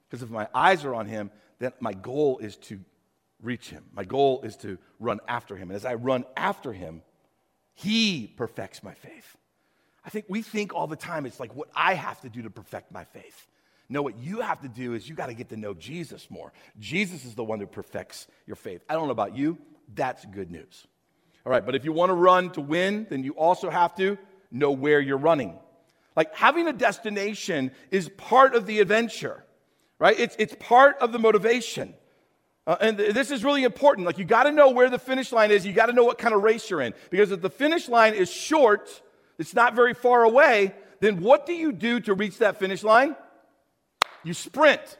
Because 0.10 0.24
if 0.24 0.30
my 0.30 0.50
eyes 0.54 0.84
are 0.84 0.94
on 0.94 1.08
him, 1.08 1.32
then 1.60 1.72
my 1.80 1.94
goal 1.94 2.40
is 2.40 2.58
to 2.58 2.82
reach 3.42 3.70
him. 3.70 3.86
My 3.94 4.04
goal 4.04 4.42
is 4.44 4.58
to 4.58 4.78
run 5.00 5.22
after 5.28 5.56
him. 5.56 5.70
And 5.70 5.78
as 5.78 5.86
I 5.86 5.94
run 5.94 6.26
after 6.36 6.74
him, 6.74 7.02
he 7.74 8.28
perfects 8.28 8.84
my 8.84 8.94
faith. 8.94 9.38
I 10.06 10.10
think 10.10 10.26
we 10.28 10.42
think 10.42 10.74
all 10.74 10.88
the 10.88 10.96
time 10.96 11.26
it's 11.26 11.40
like 11.40 11.56
what 11.56 11.70
I 11.76 11.94
have 11.94 12.20
to 12.22 12.30
do 12.30 12.42
to 12.42 12.50
perfect 12.50 12.92
my 12.92 13.04
faith. 13.06 13.48
No, 13.90 14.02
what 14.02 14.18
you 14.18 14.42
have 14.42 14.62
to 14.62 14.68
do 14.68 14.94
is 14.94 15.08
you 15.08 15.16
got 15.16 15.28
to 15.28 15.34
get 15.34 15.50
to 15.50 15.58
know 15.58 15.74
Jesus 15.74 16.30
more. 16.30 16.52
Jesus 16.80 17.26
is 17.26 17.36
the 17.36 17.44
one 17.44 17.60
who 17.60 17.68
perfects 17.68 18.28
your 18.48 18.56
faith. 18.56 18.82
I 18.90 18.94
don't 18.94 19.06
know 19.06 19.12
about 19.12 19.36
you, 19.36 19.58
that's 19.94 20.26
good 20.26 20.50
news. 20.50 20.88
All 21.46 21.52
right, 21.52 21.66
but 21.66 21.76
if 21.76 21.84
you 21.84 21.92
want 21.92 22.10
to 22.10 22.14
run 22.14 22.52
to 22.52 22.62
win, 22.62 23.06
then 23.10 23.24
you 23.24 23.34
also 23.34 23.70
have 23.70 23.94
to 23.96 24.18
know 24.52 24.72
where 24.72 25.02
you're 25.02 25.18
running. 25.18 25.60
Like 26.16 26.36
having 26.36 26.68
a 26.68 26.74
destination 26.74 27.72
is 27.92 28.10
part 28.10 28.56
of 28.56 28.66
the 28.66 28.80
adventure, 28.80 29.44
right? 30.00 30.18
It's, 30.18 30.36
it's 30.40 30.56
part 30.60 30.98
of 31.00 31.12
the 31.12 31.20
motivation. 31.20 31.94
Uh, 32.66 32.78
and 32.80 32.98
th- 32.98 33.14
this 33.14 33.32
is 33.32 33.44
really 33.44 33.64
important. 33.64 34.08
Like 34.08 34.18
you 34.18 34.26
got 34.26 34.44
to 34.44 34.52
know 34.52 34.70
where 34.70 34.90
the 34.90 35.00
finish 35.00 35.32
line 35.32 35.52
is. 35.52 35.66
You 35.66 35.74
got 35.74 35.88
to 35.88 35.94
know 35.94 36.06
what 36.06 36.18
kind 36.18 36.34
of 36.34 36.44
race 36.44 36.70
you're 36.70 36.82
in. 36.82 36.94
Because 37.10 37.32
if 37.32 37.42
the 37.42 37.50
finish 37.50 37.90
line 37.90 38.14
is 38.14 38.32
short, 38.32 39.02
it's 39.38 39.54
not 39.54 39.76
very 39.76 39.94
far 39.94 40.24
away, 40.24 40.74
then 41.00 41.22
what 41.22 41.46
do 41.46 41.54
you 41.54 41.72
do 41.72 42.00
to 42.02 42.14
reach 42.14 42.38
that 42.38 42.60
finish 42.60 42.84
line? 42.84 43.16
You 44.24 44.34
sprint. 44.34 44.98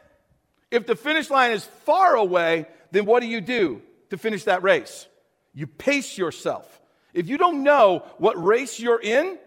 If 0.70 0.86
the 0.86 0.96
finish 0.96 1.30
line 1.30 1.52
is 1.52 1.64
far 1.86 2.16
away, 2.16 2.68
then 2.92 3.06
what 3.06 3.22
do 3.22 3.28
you 3.28 3.42
do 3.42 3.82
to 4.10 4.18
finish 4.18 4.44
that 4.46 4.64
race? 4.64 5.08
You 5.54 5.68
pace 5.68 6.18
yourself. 6.18 6.82
If 7.14 7.30
you 7.30 7.38
don't 7.38 7.64
know 7.64 8.04
what 8.18 8.44
race 8.44 8.80
you're 8.80 9.02
in, 9.02 9.38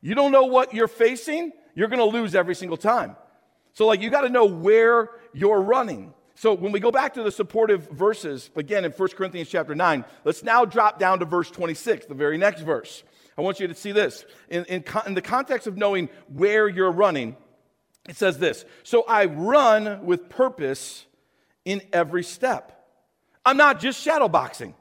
you 0.00 0.14
don't 0.14 0.32
know 0.32 0.44
what 0.44 0.74
you're 0.74 0.88
facing, 0.88 1.52
you're 1.74 1.88
going 1.88 1.98
to 1.98 2.04
lose 2.04 2.34
every 2.34 2.54
single 2.54 2.76
time. 2.76 3.16
So, 3.74 3.86
like, 3.86 4.00
you 4.00 4.10
got 4.10 4.22
to 4.22 4.28
know 4.28 4.44
where 4.44 5.10
you're 5.32 5.60
running. 5.60 6.12
So, 6.34 6.54
when 6.54 6.72
we 6.72 6.80
go 6.80 6.90
back 6.90 7.14
to 7.14 7.22
the 7.22 7.30
supportive 7.30 7.88
verses, 7.90 8.50
again 8.56 8.84
in 8.84 8.92
1 8.92 9.08
Corinthians 9.10 9.48
chapter 9.48 9.74
9, 9.74 10.04
let's 10.24 10.42
now 10.42 10.64
drop 10.64 10.98
down 10.98 11.20
to 11.20 11.24
verse 11.24 11.50
26, 11.50 12.06
the 12.06 12.14
very 12.14 12.38
next 12.38 12.62
verse. 12.62 13.02
I 13.36 13.40
want 13.40 13.60
you 13.60 13.68
to 13.68 13.74
see 13.74 13.92
this. 13.92 14.24
In, 14.48 14.64
in, 14.66 14.84
in, 15.06 15.14
the 15.14 15.22
context 15.22 15.66
of 15.66 15.76
knowing 15.76 16.08
where 16.28 16.68
you're 16.68 16.92
running, 16.92 17.36
it 18.08 18.16
says 18.16 18.38
this 18.38 18.64
So 18.82 19.04
I 19.04 19.26
run 19.26 20.04
with 20.04 20.28
purpose 20.28 21.06
in 21.64 21.82
every 21.92 22.24
step. 22.24 22.86
I'm 23.44 23.56
not 23.56 23.80
just 23.80 24.06
shadowboxing. 24.06 24.74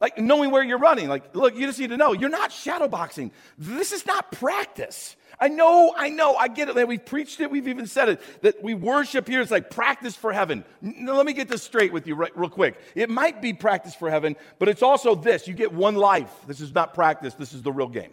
Like 0.00 0.18
knowing 0.18 0.50
where 0.50 0.62
you're 0.62 0.78
running. 0.78 1.08
Like, 1.08 1.34
look, 1.36 1.54
you 1.54 1.66
just 1.66 1.78
need 1.78 1.90
to 1.90 1.96
know 1.96 2.12
you're 2.12 2.30
not 2.30 2.50
shadowboxing. 2.50 3.30
This 3.58 3.92
is 3.92 4.06
not 4.06 4.32
practice. 4.32 5.14
I 5.38 5.48
know, 5.48 5.94
I 5.96 6.10
know, 6.10 6.34
I 6.36 6.48
get 6.48 6.68
it. 6.68 6.74
Man. 6.74 6.86
We've 6.86 7.04
preached 7.04 7.40
it, 7.40 7.50
we've 7.50 7.68
even 7.68 7.86
said 7.86 8.08
it, 8.08 8.42
that 8.42 8.62
we 8.62 8.74
worship 8.74 9.26
here. 9.26 9.40
It's 9.40 9.50
like 9.50 9.70
practice 9.70 10.14
for 10.14 10.32
heaven. 10.32 10.64
Now, 10.80 11.14
let 11.14 11.24
me 11.24 11.32
get 11.32 11.48
this 11.48 11.62
straight 11.62 11.92
with 11.92 12.06
you 12.06 12.14
right, 12.14 12.36
real 12.36 12.50
quick. 12.50 12.78
It 12.94 13.08
might 13.08 13.40
be 13.40 13.52
practice 13.52 13.94
for 13.94 14.10
heaven, 14.10 14.36
but 14.58 14.68
it's 14.68 14.82
also 14.82 15.14
this 15.14 15.48
you 15.48 15.54
get 15.54 15.72
one 15.72 15.94
life. 15.94 16.32
This 16.46 16.60
is 16.60 16.74
not 16.74 16.92
practice, 16.92 17.34
this 17.34 17.52
is 17.52 17.62
the 17.62 17.72
real 17.72 17.88
game. 17.88 18.12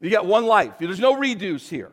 You 0.00 0.10
get 0.10 0.24
one 0.24 0.46
life. 0.46 0.74
There's 0.78 1.00
no 1.00 1.16
redos 1.16 1.68
here. 1.68 1.92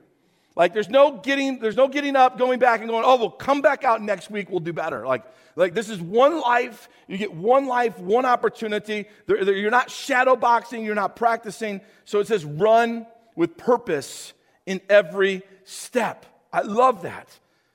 Like 0.55 0.73
there's 0.73 0.89
no 0.89 1.17
getting, 1.17 1.59
there's 1.59 1.75
no 1.75 1.87
getting 1.87 2.15
up, 2.15 2.37
going 2.37 2.59
back 2.59 2.79
and 2.79 2.89
going, 2.89 3.03
oh, 3.05 3.17
we'll 3.17 3.29
come 3.29 3.61
back 3.61 3.83
out 3.83 4.01
next 4.01 4.31
week, 4.31 4.49
we'll 4.49 4.61
do 4.61 4.73
better. 4.73 5.05
Like, 5.05 5.23
like 5.55 5.73
this 5.73 5.89
is 5.89 5.99
one 6.01 6.39
life. 6.39 6.89
You 7.07 7.17
get 7.17 7.33
one 7.33 7.67
life, 7.67 7.99
one 7.99 8.25
opportunity. 8.25 9.05
You're 9.27 9.71
not 9.71 9.89
shadow 9.89 10.35
boxing, 10.35 10.85
you're 10.85 10.95
not 10.95 11.15
practicing. 11.15 11.81
So 12.05 12.19
it 12.19 12.27
says 12.27 12.45
run 12.45 13.05
with 13.35 13.57
purpose 13.57 14.33
in 14.65 14.81
every 14.89 15.43
step. 15.65 16.25
I 16.51 16.61
love 16.61 17.03
that. 17.03 17.27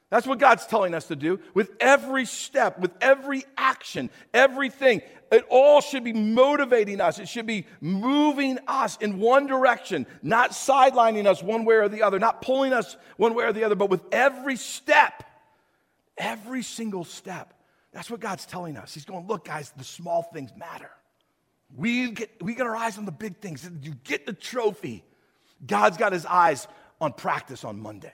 That's 0.09 0.27
what 0.27 0.39
God's 0.39 0.67
telling 0.67 0.95
us 0.95 1.07
to 1.07 1.17
do 1.17 1.39
with 1.55 1.71
every 1.79 2.25
step, 2.25 2.81
with 2.81 2.91
every 3.01 3.45
action, 3.57 4.11
everything. 4.35 5.03
It 5.31 5.45
all 5.49 5.81
should 5.81 6.03
be 6.03 6.13
motivating 6.13 7.01
us. 7.01 7.21
It 7.21 7.29
should 7.29 7.47
be 7.47 7.67
moving 7.81 8.59
us 8.67 8.97
in 8.97 9.21
one 9.21 9.47
direction, 9.47 10.07
not 10.23 10.51
sidelining 10.51 11.27
us 11.27 11.43
one 11.43 11.65
way 11.65 11.77
or 11.77 11.89
the 11.89 12.03
other, 12.03 12.19
not 12.19 12.43
pulling 12.43 12.73
us 12.73 12.97
one 13.17 13.35
way 13.35 13.45
or 13.45 13.53
the 13.53 13.63
other, 13.63 13.77
but 13.77 13.91
with 13.91 14.03
every 14.11 14.57
step, 14.57 15.23
every 16.19 16.63
single 16.63 17.05
step. 17.05 17.55
That's 17.93 18.11
what 18.11 18.19
God's 18.21 18.45
telling 18.45 18.77
us. 18.77 18.93
He's 18.93 19.05
going, 19.05 19.27
look, 19.29 19.45
guys, 19.45 19.73
the 19.77 19.85
small 19.85 20.23
things 20.23 20.51
matter. 20.57 20.91
We 21.77 22.11
get, 22.11 22.43
we 22.43 22.55
get 22.57 22.67
our 22.67 22.75
eyes 22.75 22.99
on 22.99 23.05
the 23.05 23.13
big 23.13 23.37
things. 23.37 23.69
You 23.83 23.95
get 24.03 24.27
the 24.27 24.33
trophy. 24.33 25.05
God's 25.65 25.97
got 25.97 26.13
his 26.13 26.27
eyes 26.27 26.67
on 27.01 27.13
practice 27.13 27.65
on 27.65 27.81
Monday. 27.81 28.13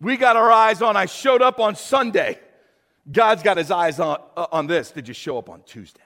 We 0.00 0.18
got 0.18 0.36
our 0.36 0.50
eyes 0.52 0.82
on, 0.82 0.96
I 0.96 1.06
showed 1.06 1.40
up 1.40 1.60
on 1.60 1.76
Sunday. 1.76 2.38
God's 3.10 3.42
got 3.42 3.56
his 3.56 3.70
eyes 3.70 3.98
on, 4.00 4.20
uh, 4.36 4.46
on 4.52 4.66
this. 4.66 4.90
Did 4.90 5.08
you 5.08 5.14
show 5.14 5.38
up 5.38 5.48
on 5.48 5.62
Tuesday? 5.62 6.02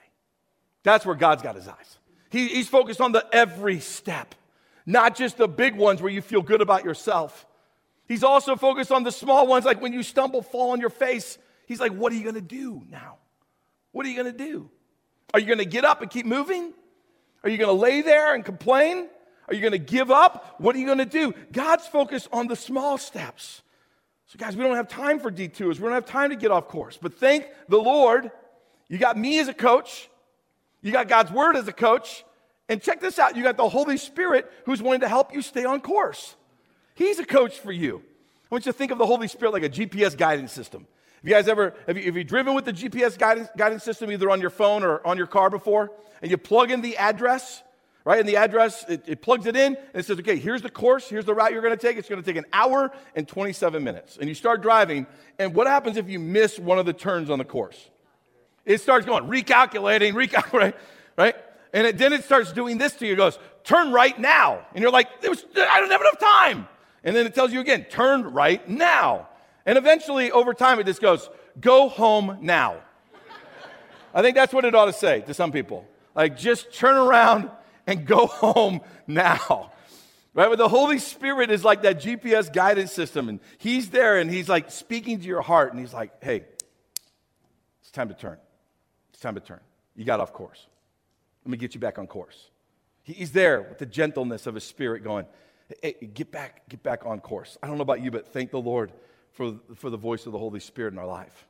That's 0.83 1.05
where 1.05 1.15
God's 1.15 1.43
got 1.43 1.55
his 1.55 1.67
eyes. 1.67 1.97
He, 2.29 2.47
he's 2.47 2.69
focused 2.69 3.01
on 3.01 3.11
the 3.11 3.25
every 3.31 3.79
step, 3.79 4.35
not 4.85 5.15
just 5.15 5.37
the 5.37 5.47
big 5.47 5.75
ones 5.75 6.01
where 6.01 6.11
you 6.11 6.21
feel 6.21 6.41
good 6.41 6.61
about 6.61 6.83
yourself. 6.83 7.45
He's 8.07 8.23
also 8.23 8.55
focused 8.55 8.91
on 8.91 9.03
the 9.03 9.11
small 9.11 9.47
ones, 9.47 9.65
like 9.65 9.81
when 9.81 9.93
you 9.93 10.03
stumble, 10.03 10.41
fall 10.41 10.71
on 10.71 10.79
your 10.79 10.89
face. 10.89 11.37
He's 11.65 11.79
like, 11.79 11.93
What 11.93 12.11
are 12.11 12.15
you 12.15 12.31
to 12.31 12.41
do 12.41 12.83
now? 12.89 13.17
What 13.91 14.05
are 14.05 14.09
you 14.09 14.23
to 14.23 14.31
do? 14.31 14.69
Are 15.33 15.39
you 15.39 15.55
to 15.55 15.65
get 15.65 15.85
up 15.85 16.01
and 16.01 16.09
keep 16.09 16.25
moving? 16.25 16.73
Are 17.43 17.49
you 17.49 17.57
to 17.57 17.71
lay 17.71 18.01
there 18.01 18.35
and 18.35 18.43
complain? 18.43 19.07
Are 19.47 19.55
you 19.55 19.69
to 19.69 19.77
give 19.77 20.11
up? 20.11 20.55
What 20.59 20.75
are 20.75 20.79
you 20.79 20.93
to 20.95 21.05
do? 21.05 21.33
God's 21.51 21.87
focused 21.87 22.27
on 22.31 22.47
the 22.47 22.55
small 22.55 22.97
steps. 22.97 23.61
So, 24.27 24.37
guys, 24.37 24.55
we 24.55 24.63
don't 24.63 24.75
have 24.75 24.87
time 24.87 25.19
for 25.19 25.29
detours. 25.29 25.79
We 25.79 25.85
don't 25.85 25.93
have 25.93 26.05
time 26.05 26.29
to 26.29 26.37
get 26.37 26.51
off 26.51 26.69
course. 26.69 26.97
But 27.01 27.15
thank 27.15 27.47
the 27.67 27.77
Lord, 27.77 28.31
you 28.87 28.97
got 28.97 29.17
me 29.17 29.39
as 29.39 29.49
a 29.49 29.53
coach, 29.53 30.09
you 30.81 30.91
got 30.91 31.07
God's 31.07 31.31
Word 31.31 31.55
as 31.55 31.67
a 31.67 31.73
coach, 31.73 32.23
and 32.69 32.81
check 32.81 33.01
this 33.01 33.19
out 33.19 33.35
you 33.35 33.43
got 33.43 33.57
the 33.57 33.69
Holy 33.69 33.97
Spirit 33.97 34.51
who's 34.65 34.81
wanting 34.81 35.01
to 35.01 35.09
help 35.09 35.33
you 35.33 35.41
stay 35.41 35.65
on 35.65 35.81
course. 35.81 36.35
He's 36.95 37.19
a 37.19 37.25
coach 37.25 37.57
for 37.57 37.71
you. 37.71 38.03
I 38.51 38.55
want 38.55 38.65
you 38.65 38.71
to 38.71 38.77
think 38.77 38.91
of 38.91 38.97
the 38.97 39.05
Holy 39.05 39.27
Spirit 39.27 39.53
like 39.53 39.63
a 39.63 39.69
GPS 39.69 40.17
guidance 40.17 40.51
system. 40.51 40.87
Have 41.21 41.29
you 41.29 41.35
guys 41.35 41.47
ever, 41.47 41.75
have 41.85 41.97
you, 41.97 42.03
have 42.05 42.17
you 42.17 42.23
driven 42.23 42.55
with 42.55 42.65
the 42.65 42.73
GPS 42.73 43.17
guidance, 43.17 43.47
guidance 43.55 43.83
system 43.83 44.11
either 44.11 44.29
on 44.29 44.41
your 44.41 44.49
phone 44.49 44.83
or 44.83 45.05
on 45.05 45.17
your 45.17 45.27
car 45.27 45.51
before? 45.51 45.91
And 46.21 46.31
you 46.31 46.37
plug 46.37 46.71
in 46.71 46.81
the 46.81 46.97
address, 46.97 47.61
right? 48.05 48.19
And 48.19 48.27
the 48.27 48.37
address, 48.37 48.83
it, 48.89 49.03
it 49.05 49.21
plugs 49.21 49.45
it 49.45 49.55
in 49.55 49.75
and 49.75 49.95
it 49.99 50.05
says, 50.05 50.17
okay, 50.19 50.37
here's 50.37 50.63
the 50.63 50.69
course, 50.69 51.07
here's 51.07 51.25
the 51.25 51.35
route 51.35 51.51
you're 51.51 51.61
going 51.61 51.77
to 51.77 51.87
take. 51.87 51.97
It's 51.97 52.09
going 52.09 52.21
to 52.21 52.25
take 52.25 52.37
an 52.37 52.49
hour 52.51 52.91
and 53.15 53.27
27 53.27 53.83
minutes. 53.83 54.17
And 54.17 54.27
you 54.27 54.33
start 54.33 54.63
driving, 54.63 55.05
and 55.37 55.53
what 55.53 55.67
happens 55.67 55.97
if 55.97 56.09
you 56.09 56.17
miss 56.17 56.57
one 56.57 56.79
of 56.79 56.87
the 56.87 56.93
turns 56.93 57.29
on 57.29 57.37
the 57.37 57.45
course? 57.45 57.90
It 58.65 58.81
starts 58.81 59.05
going, 59.05 59.25
recalculating, 59.25 60.13
recalculating, 60.13 60.73
right? 61.17 61.35
And 61.73 61.87
it, 61.87 61.97
then 61.97 62.13
it 62.13 62.23
starts 62.23 62.51
doing 62.51 62.77
this 62.77 62.93
to 62.95 63.07
you. 63.07 63.13
It 63.13 63.17
goes, 63.17 63.39
turn 63.63 63.91
right 63.91 64.17
now. 64.19 64.65
And 64.73 64.81
you're 64.81 64.91
like, 64.91 65.21
was, 65.23 65.45
I 65.55 65.79
don't 65.79 65.91
have 65.91 66.01
enough 66.01 66.19
time. 66.19 66.67
And 67.03 67.15
then 67.15 67.25
it 67.25 67.33
tells 67.33 67.51
you 67.51 67.59
again, 67.59 67.85
turn 67.85 68.23
right 68.23 68.67
now. 68.69 69.27
And 69.65 69.77
eventually, 69.77 70.31
over 70.31 70.53
time, 70.53 70.79
it 70.79 70.85
just 70.85 71.01
goes, 71.01 71.29
go 71.59 71.89
home 71.89 72.39
now. 72.41 72.81
I 74.13 74.21
think 74.21 74.35
that's 74.35 74.53
what 74.53 74.65
it 74.65 74.75
ought 74.75 74.85
to 74.85 74.93
say 74.93 75.21
to 75.21 75.33
some 75.33 75.51
people. 75.51 75.87
Like, 76.15 76.37
just 76.37 76.73
turn 76.73 76.97
around 76.97 77.49
and 77.87 78.05
go 78.05 78.25
home 78.27 78.81
now. 79.07 79.71
Right? 80.33 80.49
But 80.49 80.57
the 80.57 80.69
Holy 80.69 80.99
Spirit 80.99 81.51
is 81.51 81.63
like 81.63 81.81
that 81.81 82.01
GPS 82.01 82.51
guidance 82.51 82.91
system, 82.91 83.29
and 83.29 83.39
He's 83.57 83.89
there 83.89 84.17
and 84.17 84.29
He's 84.29 84.49
like 84.49 84.71
speaking 84.71 85.19
to 85.19 85.25
your 85.25 85.41
heart, 85.41 85.71
and 85.71 85.79
He's 85.79 85.93
like, 85.93 86.23
hey, 86.23 86.45
it's 87.81 87.91
time 87.91 88.07
to 88.09 88.13
turn. 88.13 88.37
Time 89.21 89.35
to 89.35 89.39
turn. 89.39 89.59
You 89.95 90.03
got 90.03 90.19
off 90.19 90.33
course. 90.33 90.65
Let 91.45 91.51
me 91.51 91.57
get 91.57 91.73
you 91.73 91.79
back 91.79 91.97
on 91.97 92.07
course. 92.07 92.49
He's 93.03 93.31
there 93.31 93.61
with 93.61 93.77
the 93.77 93.85
gentleness 93.85 94.47
of 94.47 94.55
his 94.55 94.63
spirit 94.63 95.03
going, 95.03 95.25
hey, 95.81 95.95
get 96.13 96.31
back, 96.31 96.67
get 96.69 96.83
back 96.83 97.05
on 97.05 97.19
course. 97.19 97.57
I 97.61 97.67
don't 97.67 97.77
know 97.77 97.83
about 97.83 98.01
you, 98.01 98.11
but 98.11 98.27
thank 98.33 98.51
the 98.51 98.59
Lord 98.59 98.91
for, 99.33 99.55
for 99.75 99.89
the 99.89 99.97
voice 99.97 100.25
of 100.25 100.31
the 100.31 100.37
Holy 100.37 100.59
Spirit 100.59 100.93
in 100.93 100.99
our 100.99 101.07
life. 101.07 101.47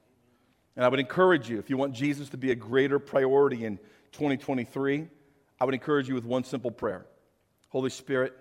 And 0.76 0.86
I 0.86 0.88
would 0.88 1.00
encourage 1.00 1.50
you, 1.50 1.60
if 1.60 1.70
you 1.70 1.78
want 1.78 1.94
Jesus 1.94 2.30
to 2.30 2.38
be 2.38 2.52
a 2.52 2.56
greater 2.56 3.00
priority 3.00 3.66
in 3.66 3.78
2023, 4.14 5.08
I 5.60 5.66
would 5.66 5.74
encourage 5.74 6.08
you 6.08 6.16
with 6.16 6.26
one 6.26 6.44
simple 6.44 6.72
prayer 6.72 7.06
Holy 7.70 7.90
Spirit, 7.90 8.34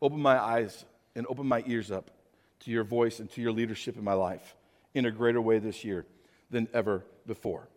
open 0.00 0.20
my 0.20 0.38
eyes 0.38 0.84
and 1.14 1.26
open 1.28 1.46
my 1.46 1.62
ears 1.66 1.90
up 1.90 2.10
to 2.60 2.70
your 2.70 2.84
voice 2.84 3.20
and 3.20 3.30
to 3.32 3.42
your 3.42 3.52
leadership 3.52 3.96
in 3.96 4.04
my 4.04 4.12
life 4.12 4.54
in 4.94 5.04
a 5.06 5.10
greater 5.10 5.40
way 5.40 5.58
this 5.58 5.84
year 5.84 6.06
than 6.50 6.68
ever 6.72 7.04
before. 7.26 7.68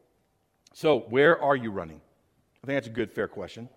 So, 0.73 0.99
where 0.99 1.41
are 1.41 1.55
you 1.55 1.71
running? 1.71 2.01
I 2.63 2.67
think 2.67 2.77
that's 2.77 2.88
a 2.88 2.91
good, 2.91 3.12
fair 3.12 3.27
question. 3.27 3.69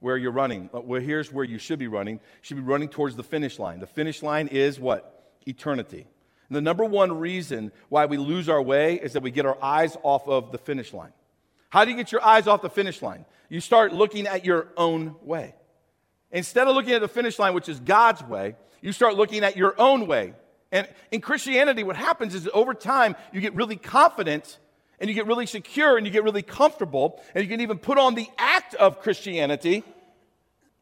Where 0.00 0.14
are 0.14 0.18
you're 0.18 0.30
running. 0.30 0.70
Uh, 0.72 0.80
well, 0.80 1.00
here's 1.00 1.32
where 1.32 1.44
you 1.44 1.58
should 1.58 1.80
be 1.80 1.88
running. 1.88 2.14
You 2.16 2.42
should 2.42 2.56
be 2.56 2.62
running 2.62 2.88
towards 2.88 3.16
the 3.16 3.24
finish 3.24 3.58
line. 3.58 3.80
The 3.80 3.86
finish 3.86 4.22
line 4.22 4.46
is 4.46 4.78
what? 4.78 5.34
Eternity. 5.46 6.06
And 6.48 6.56
the 6.56 6.60
number 6.60 6.84
one 6.84 7.18
reason 7.18 7.72
why 7.88 8.06
we 8.06 8.16
lose 8.16 8.48
our 8.48 8.62
way 8.62 8.94
is 8.94 9.14
that 9.14 9.22
we 9.22 9.32
get 9.32 9.46
our 9.46 9.58
eyes 9.62 9.96
off 10.02 10.28
of 10.28 10.52
the 10.52 10.58
finish 10.58 10.92
line. 10.92 11.12
How 11.70 11.84
do 11.84 11.90
you 11.90 11.96
get 11.96 12.12
your 12.12 12.24
eyes 12.24 12.46
off 12.46 12.62
the 12.62 12.70
finish 12.70 13.02
line? 13.02 13.24
You 13.48 13.60
start 13.60 13.92
looking 13.92 14.26
at 14.26 14.44
your 14.44 14.68
own 14.76 15.16
way. 15.22 15.54
Instead 16.30 16.68
of 16.68 16.74
looking 16.74 16.92
at 16.92 17.00
the 17.00 17.08
finish 17.08 17.38
line, 17.38 17.54
which 17.54 17.68
is 17.68 17.80
God's 17.80 18.22
way, 18.22 18.54
you 18.80 18.92
start 18.92 19.16
looking 19.16 19.42
at 19.42 19.56
your 19.56 19.74
own 19.78 20.06
way. 20.06 20.34
And 20.70 20.86
in 21.10 21.20
Christianity, 21.20 21.82
what 21.82 21.96
happens 21.96 22.34
is 22.34 22.48
over 22.54 22.74
time, 22.74 23.16
you 23.32 23.40
get 23.40 23.54
really 23.54 23.76
confident 23.76 24.58
and 25.00 25.08
you 25.08 25.14
get 25.14 25.26
really 25.26 25.46
secure 25.46 25.96
and 25.96 26.06
you 26.06 26.12
get 26.12 26.24
really 26.24 26.42
comfortable 26.42 27.20
and 27.34 27.44
you 27.44 27.50
can 27.50 27.60
even 27.60 27.78
put 27.78 27.98
on 27.98 28.14
the 28.14 28.28
act 28.38 28.74
of 28.74 29.00
Christianity 29.00 29.84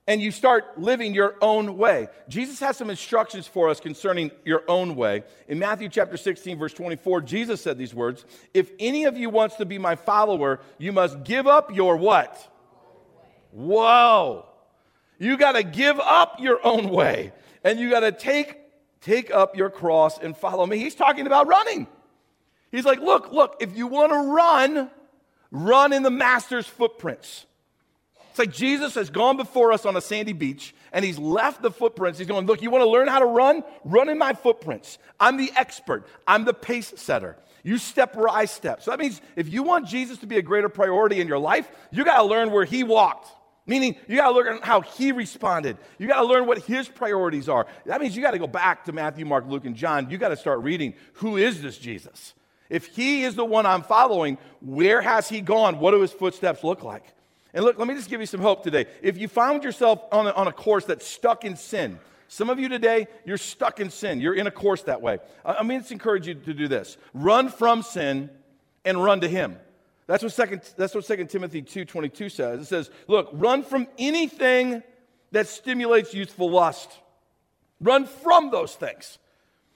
and 0.08 0.20
you 0.20 0.30
start 0.30 0.78
living 0.78 1.14
your 1.14 1.34
own 1.40 1.76
way. 1.76 2.08
Jesus 2.28 2.60
has 2.60 2.76
some 2.76 2.90
instructions 2.90 3.46
for 3.46 3.68
us 3.68 3.80
concerning 3.80 4.30
your 4.44 4.62
own 4.68 4.94
way. 4.94 5.24
In 5.48 5.58
Matthew 5.58 5.88
chapter 5.88 6.16
16, 6.16 6.58
verse 6.58 6.72
24, 6.72 7.22
Jesus 7.22 7.60
said 7.60 7.76
these 7.76 7.94
words 7.94 8.24
If 8.54 8.70
any 8.78 9.04
of 9.04 9.16
you 9.16 9.30
wants 9.30 9.56
to 9.56 9.64
be 9.64 9.78
my 9.78 9.96
follower, 9.96 10.60
you 10.78 10.92
must 10.92 11.24
give 11.24 11.46
up 11.46 11.74
your 11.74 11.96
what? 11.96 12.52
Whoa. 13.50 14.46
You 15.18 15.36
got 15.36 15.52
to 15.52 15.62
give 15.62 15.98
up 15.98 16.40
your 16.40 16.64
own 16.64 16.90
way 16.90 17.32
and 17.64 17.80
you 17.80 17.90
got 17.90 18.00
to 18.00 18.12
take, 18.12 18.58
take 19.00 19.32
up 19.32 19.56
your 19.56 19.70
cross 19.70 20.18
and 20.18 20.36
follow 20.36 20.66
me. 20.66 20.78
He's 20.78 20.94
talking 20.94 21.26
about 21.26 21.48
running. 21.48 21.88
He's 22.76 22.84
like, 22.84 23.00
look, 23.00 23.32
look, 23.32 23.56
if 23.60 23.74
you 23.74 23.86
want 23.86 24.12
to 24.12 24.18
run, 24.18 24.90
run 25.50 25.94
in 25.94 26.02
the 26.02 26.10
master's 26.10 26.66
footprints. 26.66 27.46
It's 28.28 28.38
like 28.38 28.52
Jesus 28.52 28.96
has 28.96 29.08
gone 29.08 29.38
before 29.38 29.72
us 29.72 29.86
on 29.86 29.96
a 29.96 30.00
sandy 30.02 30.34
beach 30.34 30.74
and 30.92 31.02
he's 31.02 31.18
left 31.18 31.62
the 31.62 31.70
footprints. 31.70 32.18
He's 32.18 32.28
going, 32.28 32.44
Look, 32.44 32.60
you 32.60 32.68
want 32.68 32.84
to 32.84 32.90
learn 32.90 33.08
how 33.08 33.20
to 33.20 33.24
run? 33.24 33.64
Run 33.82 34.10
in 34.10 34.18
my 34.18 34.34
footprints. 34.34 34.98
I'm 35.18 35.38
the 35.38 35.50
expert, 35.56 36.06
I'm 36.26 36.44
the 36.44 36.52
pace 36.52 36.92
setter. 36.96 37.38
You 37.62 37.78
step 37.78 38.14
where 38.14 38.28
I 38.28 38.44
step. 38.44 38.82
So 38.82 38.90
that 38.90 39.00
means 39.00 39.22
if 39.36 39.50
you 39.50 39.62
want 39.62 39.88
Jesus 39.88 40.18
to 40.18 40.26
be 40.26 40.36
a 40.36 40.42
greater 40.42 40.68
priority 40.68 41.18
in 41.18 41.28
your 41.28 41.38
life, 41.38 41.66
you 41.90 42.04
got 42.04 42.18
to 42.18 42.24
learn 42.24 42.50
where 42.50 42.66
he 42.66 42.84
walked. 42.84 43.28
Meaning, 43.64 43.96
you 44.06 44.18
got 44.18 44.28
to 44.28 44.34
learn 44.34 44.58
how 44.62 44.82
he 44.82 45.12
responded. 45.12 45.78
You 45.96 46.08
got 46.08 46.20
to 46.20 46.26
learn 46.26 46.46
what 46.46 46.58
his 46.58 46.88
priorities 46.88 47.48
are. 47.48 47.66
That 47.86 48.02
means 48.02 48.14
you 48.14 48.22
got 48.22 48.32
to 48.32 48.38
go 48.38 48.46
back 48.46 48.84
to 48.84 48.92
Matthew, 48.92 49.24
Mark, 49.24 49.46
Luke, 49.48 49.64
and 49.64 49.74
John. 49.74 50.10
You 50.10 50.18
got 50.18 50.28
to 50.28 50.36
start 50.36 50.60
reading 50.60 50.92
who 51.14 51.38
is 51.38 51.62
this 51.62 51.78
Jesus? 51.78 52.34
If 52.68 52.86
he 52.86 53.24
is 53.24 53.34
the 53.34 53.44
one 53.44 53.66
I'm 53.66 53.82
following, 53.82 54.38
where 54.60 55.00
has 55.00 55.28
he 55.28 55.40
gone? 55.40 55.78
What 55.78 55.92
do 55.92 56.00
his 56.00 56.12
footsteps 56.12 56.64
look 56.64 56.82
like? 56.82 57.04
And 57.54 57.64
look, 57.64 57.78
let 57.78 57.88
me 57.88 57.94
just 57.94 58.10
give 58.10 58.20
you 58.20 58.26
some 58.26 58.40
hope 58.40 58.62
today. 58.62 58.86
If 59.02 59.16
you 59.18 59.28
found 59.28 59.64
yourself 59.64 60.02
on 60.12 60.26
a, 60.26 60.32
on 60.32 60.46
a 60.46 60.52
course 60.52 60.84
that's 60.84 61.06
stuck 61.06 61.44
in 61.44 61.56
sin, 61.56 61.98
some 62.28 62.50
of 62.50 62.58
you 62.58 62.68
today, 62.68 63.06
you're 63.24 63.38
stuck 63.38 63.80
in 63.80 63.90
sin. 63.90 64.20
You're 64.20 64.34
in 64.34 64.46
a 64.46 64.50
course 64.50 64.82
that 64.82 65.00
way. 65.00 65.18
I 65.44 65.62
mean, 65.62 65.78
let's 65.78 65.90
encourage 65.90 66.26
you 66.26 66.34
to 66.34 66.54
do 66.54 66.68
this 66.68 66.96
run 67.14 67.48
from 67.48 67.82
sin 67.82 68.30
and 68.84 69.02
run 69.02 69.20
to 69.20 69.28
him. 69.28 69.56
That's 70.06 70.22
what 70.22 70.32
second, 70.32 70.62
that's 70.76 70.94
what 70.94 71.04
2 71.04 71.24
Timothy 71.24 71.62
2.22 71.62 72.30
says. 72.30 72.60
It 72.60 72.66
says, 72.66 72.90
look, 73.08 73.30
run 73.32 73.64
from 73.64 73.88
anything 73.98 74.82
that 75.32 75.48
stimulates 75.48 76.14
youthful 76.14 76.50
lust. 76.50 76.90
Run 77.80 78.06
from 78.06 78.50
those 78.50 78.74
things. 78.74 79.18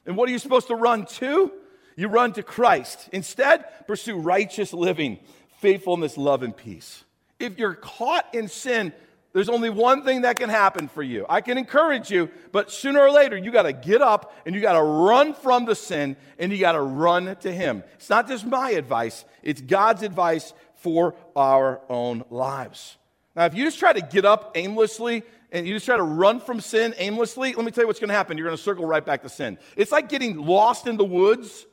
And 0.06 0.16
what 0.16 0.28
are 0.28 0.32
you 0.32 0.38
supposed 0.38 0.68
to 0.68 0.76
run 0.76 1.06
to? 1.06 1.52
You 2.00 2.08
run 2.08 2.32
to 2.32 2.42
Christ. 2.42 3.10
Instead, 3.12 3.62
pursue 3.86 4.16
righteous 4.16 4.72
living, 4.72 5.18
faithfulness, 5.58 6.16
love, 6.16 6.42
and 6.42 6.56
peace. 6.56 7.04
If 7.38 7.58
you're 7.58 7.74
caught 7.74 8.34
in 8.34 8.48
sin, 8.48 8.94
there's 9.34 9.50
only 9.50 9.68
one 9.68 10.02
thing 10.02 10.22
that 10.22 10.38
can 10.38 10.48
happen 10.48 10.88
for 10.88 11.02
you. 11.02 11.26
I 11.28 11.42
can 11.42 11.58
encourage 11.58 12.10
you, 12.10 12.30
but 12.52 12.72
sooner 12.72 13.00
or 13.00 13.10
later, 13.10 13.36
you 13.36 13.50
got 13.52 13.64
to 13.64 13.74
get 13.74 14.00
up 14.00 14.32
and 14.46 14.54
you 14.54 14.62
got 14.62 14.78
to 14.78 14.82
run 14.82 15.34
from 15.34 15.66
the 15.66 15.74
sin 15.74 16.16
and 16.38 16.50
you 16.50 16.56
got 16.56 16.72
to 16.72 16.80
run 16.80 17.36
to 17.36 17.52
Him. 17.52 17.84
It's 17.96 18.08
not 18.08 18.26
just 18.26 18.46
my 18.46 18.70
advice, 18.70 19.26
it's 19.42 19.60
God's 19.60 20.02
advice 20.02 20.54
for 20.76 21.14
our 21.36 21.82
own 21.90 22.24
lives. 22.30 22.96
Now, 23.36 23.44
if 23.44 23.54
you 23.54 23.62
just 23.62 23.78
try 23.78 23.92
to 23.92 24.00
get 24.00 24.24
up 24.24 24.52
aimlessly 24.54 25.22
and 25.52 25.66
you 25.66 25.74
just 25.74 25.84
try 25.84 25.98
to 25.98 26.02
run 26.02 26.40
from 26.40 26.62
sin 26.62 26.94
aimlessly, 26.96 27.52
let 27.52 27.62
me 27.62 27.70
tell 27.70 27.84
you 27.84 27.88
what's 27.88 28.00
going 28.00 28.08
to 28.08 28.14
happen. 28.14 28.38
You're 28.38 28.46
going 28.46 28.56
to 28.56 28.62
circle 28.62 28.86
right 28.86 29.04
back 29.04 29.22
to 29.24 29.28
sin. 29.28 29.58
It's 29.76 29.92
like 29.92 30.08
getting 30.08 30.38
lost 30.38 30.86
in 30.86 30.96
the 30.96 31.04
woods 31.04 31.66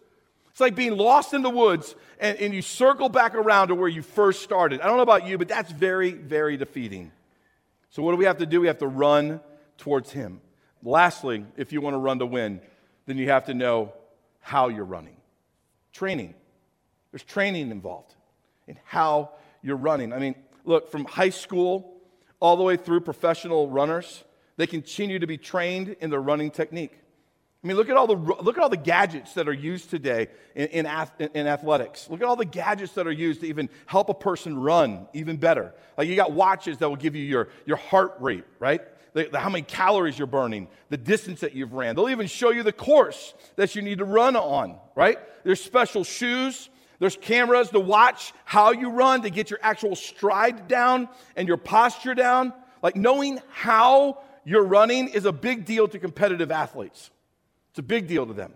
it's 0.58 0.62
like 0.62 0.74
being 0.74 0.98
lost 0.98 1.36
in 1.36 1.44
the 1.44 1.52
woods 1.52 1.94
and, 2.20 2.36
and 2.40 2.52
you 2.52 2.64
circle 2.64 3.10
back 3.10 3.36
around 3.36 3.68
to 3.68 3.76
where 3.76 3.88
you 3.88 4.02
first 4.02 4.42
started. 4.42 4.82
I 4.82 4.88
don't 4.88 4.98
know 4.98 5.04
about 5.04 5.28
you, 5.28 5.38
but 5.38 5.48
that's 5.48 5.72
very, 5.72 6.14
very 6.14 6.58
defeating. 6.58 7.12
So, 7.92 8.02
what 8.02 8.14
do 8.14 8.18
we 8.18 8.26
have 8.26 8.40
to 8.40 8.48
do? 8.48 8.60
We 8.62 8.66
have 8.66 8.80
to 8.80 8.88
run 8.88 9.40
towards 9.78 10.12
Him. 10.12 10.42
Lastly, 10.82 11.46
if 11.58 11.72
you 11.72 11.80
want 11.80 11.94
to 11.94 12.00
run 12.00 12.18
to 12.18 12.26
win, 12.26 12.60
then 13.06 13.20
you 13.20 13.30
have 13.30 13.46
to 13.46 13.54
know 13.54 13.94
how 14.40 14.70
you're 14.70 14.84
running. 14.84 15.18
Training. 15.94 16.34
There's 17.12 17.22
training 17.22 17.70
involved 17.70 18.16
in 18.66 18.80
how 18.84 19.34
you're 19.62 19.78
running. 19.78 20.12
I 20.12 20.18
mean, 20.18 20.34
look, 20.66 20.90
from 20.90 21.06
high 21.06 21.30
school 21.30 22.02
all 22.40 22.58
the 22.58 22.64
way 22.64 22.78
through 22.78 23.02
professional 23.02 23.70
runners, 23.70 24.24
they 24.56 24.66
continue 24.66 25.20
to 25.20 25.28
be 25.28 25.38
trained 25.38 25.98
in 26.02 26.10
their 26.10 26.20
running 26.20 26.50
technique. 26.50 26.98
I 27.64 27.68
mean, 27.68 27.76
look 27.76 27.90
at 27.90 27.98
all 27.98 28.06
the, 28.06 28.16
look 28.16 28.58
at 28.58 28.64
all 28.64 28.70
the 28.70 28.78
gadgets 28.78 29.34
that 29.34 29.48
are 29.48 29.54
used 29.54 29.90
today 29.90 30.28
in, 30.56 30.68
in, 30.68 30.86
in, 31.34 31.48
athletics. 31.48 32.08
Look 32.10 32.22
at 32.22 32.28
all 32.28 32.36
the 32.36 32.46
gadgets 32.46 32.94
that 32.94 33.08
are 33.08 33.12
used 33.12 33.42
to 33.42 33.48
even 33.48 33.70
help 33.88 34.10
a 34.10 34.14
person 34.14 34.58
run 34.58 35.08
even 35.14 35.38
better. 35.38 35.74
Like 35.98 36.08
you 36.08 36.16
got 36.16 36.32
watches 36.32 36.78
that 36.78 36.88
will 36.88 36.96
give 36.96 37.16
you 37.16 37.24
your, 37.24 37.50
your 37.66 37.78
heart 37.78 38.16
rate, 38.20 38.46
right? 38.60 38.82
The, 39.14 39.30
the, 39.32 39.40
how 39.40 39.50
many 39.50 39.64
calories 39.64 40.20
you're 40.20 40.28
burning, 40.28 40.68
the 40.90 40.98
distance 40.98 41.40
that 41.40 41.56
you've 41.56 41.74
ran. 41.74 41.96
They'll 41.96 42.10
even 42.10 42.28
show 42.28 42.52
you 42.52 42.62
the 42.62 42.72
course 42.72 43.34
that 43.56 43.74
you 43.76 43.82
need 43.82 43.98
to 43.98 44.06
run 44.06 44.36
on, 44.36 44.78
right? 44.96 45.18
There's 45.44 45.62
special 45.62 46.04
shoes. 46.04 46.70
There's 47.00 47.18
cameras 47.18 47.72
to 47.72 47.80
watch 47.80 48.34
how 48.46 48.72
you 48.72 48.92
run, 48.92 49.24
to 49.24 49.32
get 49.32 49.50
your 49.50 49.60
actual 49.64 49.96
stride 49.96 50.68
down 50.68 51.10
and 51.36 51.48
your 51.48 51.58
posture 51.58 52.14
down. 52.14 52.54
Like 52.84 52.96
knowing 52.96 53.42
how 53.50 54.20
you're 54.46 54.64
running 54.64 55.10
is 55.10 55.26
a 55.26 55.32
big 55.32 55.66
deal 55.66 55.88
to 55.88 55.98
competitive 55.98 56.52
athletes. 56.52 57.10
It's 57.78 57.80
a 57.80 57.84
big 57.84 58.08
deal 58.08 58.26
to 58.26 58.34
them. 58.34 58.54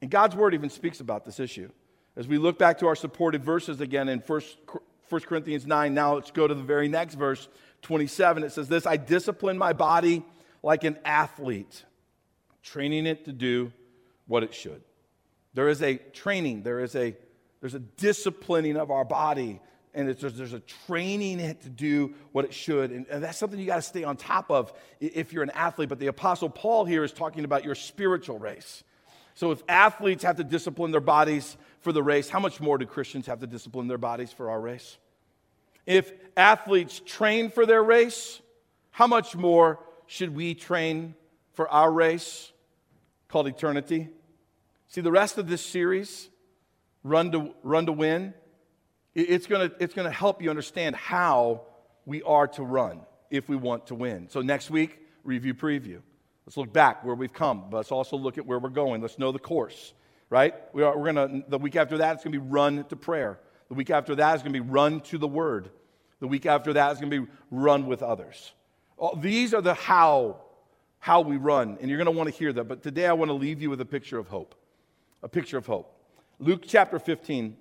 And 0.00 0.08
God's 0.08 0.36
word 0.36 0.54
even 0.54 0.70
speaks 0.70 1.00
about 1.00 1.24
this 1.24 1.40
issue. 1.40 1.68
As 2.14 2.28
we 2.28 2.38
look 2.38 2.60
back 2.60 2.78
to 2.78 2.86
our 2.86 2.94
supported 2.94 3.44
verses 3.44 3.80
again 3.80 4.08
in 4.08 4.20
1, 4.20 4.40
1 5.08 5.20
Corinthians 5.22 5.66
9, 5.66 5.92
now 5.92 6.14
let's 6.14 6.30
go 6.30 6.46
to 6.46 6.54
the 6.54 6.62
very 6.62 6.86
next 6.86 7.16
verse, 7.16 7.48
27. 7.82 8.44
It 8.44 8.52
says 8.52 8.68
this 8.68 8.86
I 8.86 8.98
discipline 8.98 9.58
my 9.58 9.72
body 9.72 10.24
like 10.62 10.84
an 10.84 10.96
athlete, 11.04 11.84
training 12.62 13.06
it 13.06 13.24
to 13.24 13.32
do 13.32 13.72
what 14.28 14.44
it 14.44 14.54
should. 14.54 14.80
There 15.54 15.68
is 15.68 15.82
a 15.82 15.96
training, 15.96 16.62
there 16.62 16.78
is 16.78 16.94
a, 16.94 17.16
there's 17.60 17.74
a 17.74 17.80
disciplining 17.80 18.76
of 18.76 18.92
our 18.92 19.04
body, 19.04 19.60
and 19.96 20.08
there's, 20.14 20.52
a 20.52 20.60
training 20.60 21.40
it 21.40 21.62
to 21.62 21.70
do 21.70 22.14
what 22.32 22.44
it 22.44 22.52
should. 22.52 22.90
And, 22.90 23.06
and 23.08 23.24
that's 23.24 23.38
something 23.38 23.58
you 23.58 23.64
got 23.64 23.76
to 23.76 23.82
stay 23.82 24.04
on 24.04 24.18
top 24.18 24.50
of 24.50 24.72
if 25.00 25.32
you're 25.32 25.42
an 25.42 25.50
athlete. 25.50 25.88
But 25.88 25.98
the 25.98 26.08
Apostle 26.08 26.50
Paul 26.50 26.84
here 26.84 27.02
is 27.02 27.12
talking 27.12 27.44
about 27.44 27.64
your 27.64 27.74
spiritual 27.74 28.38
race. 28.38 28.84
So 29.34 29.52
if 29.52 29.62
athletes 29.68 30.22
have 30.22 30.36
to 30.36 30.44
discipline 30.44 30.90
their 30.90 31.00
bodies 31.00 31.56
for 31.80 31.92
the 31.92 32.02
race, 32.02 32.28
how 32.28 32.40
much 32.40 32.60
more 32.60 32.76
do 32.76 32.84
Christians 32.84 33.26
have 33.26 33.40
to 33.40 33.46
discipline 33.46 33.88
their 33.88 33.98
bodies 33.98 34.32
for 34.32 34.50
our 34.50 34.60
race? 34.60 34.98
If 35.86 36.12
athletes 36.36 37.00
train 37.04 37.50
for 37.50 37.64
their 37.64 37.82
race, 37.82 38.40
how 38.90 39.06
much 39.06 39.34
more 39.34 39.80
should 40.06 40.34
we 40.34 40.54
train 40.54 41.14
for 41.54 41.68
our 41.68 41.90
race 41.90 42.52
called 43.28 43.46
eternity? 43.46 44.08
See, 44.88 45.00
the 45.00 45.10
rest 45.10 45.38
of 45.38 45.48
this 45.48 45.64
series, 45.64 46.28
Run 47.02 47.32
to, 47.32 47.54
Run 47.62 47.86
to 47.86 47.92
Win, 47.92 48.34
it's 49.16 49.46
going 49.46 49.70
to 49.70 49.76
it's 49.82 49.94
gonna 49.94 50.10
help 50.10 50.42
you 50.42 50.50
understand 50.50 50.94
how 50.94 51.62
we 52.04 52.22
are 52.22 52.46
to 52.48 52.62
run 52.62 53.00
if 53.30 53.48
we 53.48 53.56
want 53.56 53.86
to 53.88 53.94
win. 53.94 54.28
So, 54.28 54.42
next 54.42 54.70
week, 54.70 54.98
review 55.24 55.54
preview. 55.54 56.00
Let's 56.46 56.56
look 56.56 56.72
back 56.72 57.04
where 57.04 57.14
we've 57.14 57.32
come, 57.32 57.64
but 57.70 57.78
let's 57.78 57.90
also 57.90 58.16
look 58.16 58.38
at 58.38 58.46
where 58.46 58.58
we're 58.58 58.68
going. 58.68 59.02
Let's 59.02 59.18
know 59.18 59.32
the 59.32 59.40
course, 59.40 59.94
right? 60.30 60.54
We 60.72 60.84
are, 60.84 60.96
we're 60.96 61.12
going 61.12 61.42
to, 61.42 61.50
the 61.50 61.58
week 61.58 61.74
after 61.74 61.98
that, 61.98 62.14
it's 62.14 62.24
going 62.24 62.32
to 62.32 62.38
be 62.38 62.46
run 62.46 62.84
to 62.84 62.94
prayer. 62.94 63.40
The 63.68 63.74
week 63.74 63.90
after 63.90 64.14
that 64.14 64.36
is 64.36 64.42
going 64.42 64.52
to 64.52 64.62
be 64.62 64.68
run 64.68 65.00
to 65.02 65.18
the 65.18 65.26
word. 65.26 65.70
The 66.20 66.28
week 66.28 66.46
after 66.46 66.72
that 66.74 66.92
is 66.92 66.98
going 66.98 67.10
to 67.10 67.22
be 67.22 67.32
run 67.50 67.86
with 67.86 68.00
others. 68.00 68.52
All, 68.96 69.16
these 69.16 69.54
are 69.54 69.60
the 69.60 69.74
how, 69.74 70.40
how 71.00 71.20
we 71.20 71.36
run, 71.36 71.78
and 71.80 71.90
you're 71.90 71.98
going 71.98 72.06
to 72.06 72.16
want 72.16 72.32
to 72.32 72.34
hear 72.34 72.52
that. 72.52 72.64
But 72.64 72.80
today 72.80 73.06
I 73.06 73.12
want 73.12 73.30
to 73.30 73.34
leave 73.34 73.60
you 73.60 73.68
with 73.68 73.80
a 73.80 73.84
picture 73.84 74.18
of 74.18 74.28
hope. 74.28 74.54
A 75.24 75.28
picture 75.28 75.58
of 75.58 75.66
hope. 75.66 75.92
Luke 76.38 76.62
chapter 76.64 77.00
15, 77.00 77.56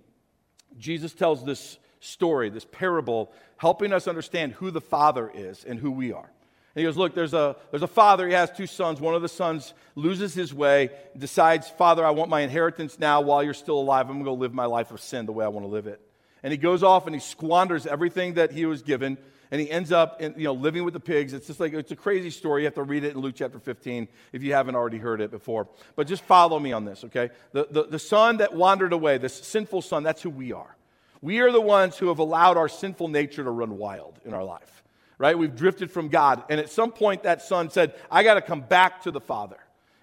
Jesus 0.78 1.14
tells 1.14 1.44
this 1.44 1.78
story, 2.00 2.50
this 2.50 2.66
parable, 2.66 3.32
helping 3.58 3.94
us 3.94 4.08
understand 4.08 4.54
who 4.54 4.72
the 4.72 4.82
Father 4.82 5.32
is 5.34 5.64
and 5.64 5.80
who 5.80 5.92
we 5.92 6.12
are. 6.12 6.30
And 6.76 6.82
he 6.82 6.84
goes, 6.84 6.98
Look, 6.98 7.16
there's 7.16 7.34
a, 7.34 7.56
there's 7.72 7.84
a 7.84 7.88
father, 7.88 8.28
he 8.28 8.34
has 8.34 8.52
two 8.52 8.68
sons. 8.68 9.00
One 9.00 9.16
of 9.16 9.22
the 9.22 9.30
sons 9.30 9.74
loses 9.96 10.34
his 10.34 10.54
way, 10.54 10.90
decides, 11.18 11.70
Father, 11.70 12.06
I 12.06 12.10
want 12.10 12.30
my 12.30 12.42
inheritance 12.42 13.00
now 13.00 13.22
while 13.22 13.42
you're 13.42 13.54
still 13.54 13.80
alive. 13.80 14.10
I'm 14.10 14.16
going 14.16 14.26
to 14.26 14.32
live 14.32 14.54
my 14.54 14.66
life 14.66 14.92
of 14.92 15.00
sin 15.00 15.26
the 15.26 15.32
way 15.32 15.46
I 15.46 15.48
want 15.48 15.66
to 15.66 15.72
live 15.72 15.88
it. 15.88 16.02
And 16.44 16.52
he 16.52 16.58
goes 16.58 16.84
off 16.84 17.06
and 17.06 17.16
he 17.16 17.22
squanders 17.22 17.88
everything 17.88 18.34
that 18.34 18.52
he 18.52 18.66
was 18.66 18.82
given, 18.82 19.18
and 19.52 19.62
he 19.62 19.70
ends 19.70 19.92
up 19.92 20.22
in, 20.22 20.34
you 20.38 20.46
know, 20.46 20.54
living 20.54 20.84
with 20.84 20.94
the 20.94 21.00
pigs. 21.00 21.34
It's 21.34 21.48
just 21.48 21.60
like, 21.60 21.74
it's 21.74 21.92
a 21.92 21.96
crazy 21.96 22.30
story. 22.30 22.62
You 22.62 22.68
have 22.68 22.76
to 22.76 22.84
read 22.84 23.04
it 23.04 23.16
in 23.16 23.22
Luke 23.22 23.36
chapter 23.36 23.60
15 23.60 24.08
if 24.34 24.44
you 24.44 24.54
haven't 24.54 24.76
already 24.76 24.98
heard 24.98 25.22
it 25.22 25.32
before. 25.32 25.68
But 25.96 26.08
just 26.08 26.24
follow 26.24 26.60
me 26.60 26.74
on 26.74 26.86
this, 26.86 27.04
okay? 27.06 27.30
The, 27.52 27.68
the, 27.70 27.84
the 27.84 28.00
son 28.00 28.38
that 28.38 28.54
wandered 28.54 28.94
away, 28.94 29.18
this 29.18 29.34
sinful 29.34 29.82
son, 29.82 30.04
that's 30.04 30.22
who 30.22 30.30
we 30.30 30.54
are. 30.54 30.76
We 31.22 31.40
are 31.40 31.52
the 31.52 31.62
ones 31.62 31.98
who 31.98 32.10
have 32.10 32.20
allowed 32.20 32.58
our 32.58 32.70
sinful 32.70 33.08
nature 33.08 33.44
to 33.44 33.50
run 33.50 33.78
wild 33.78 34.20
in 34.26 34.34
our 34.34 34.44
life 34.44 34.84
right? 35.18 35.38
We've 35.38 35.56
drifted 35.56 35.92
from 35.92 36.10
God. 36.10 36.44
And 36.50 36.60
at 36.60 36.70
some 36.70 36.92
point, 36.92 37.24
that 37.24 37.42
son 37.42 37.70
said, 37.70 37.94
I 38.12 38.24
got 38.24 38.34
to 38.34 38.42
come 38.42 38.62
back 38.62 39.04
to 39.04 39.12
the 39.12 39.22
Father. 39.22 39.58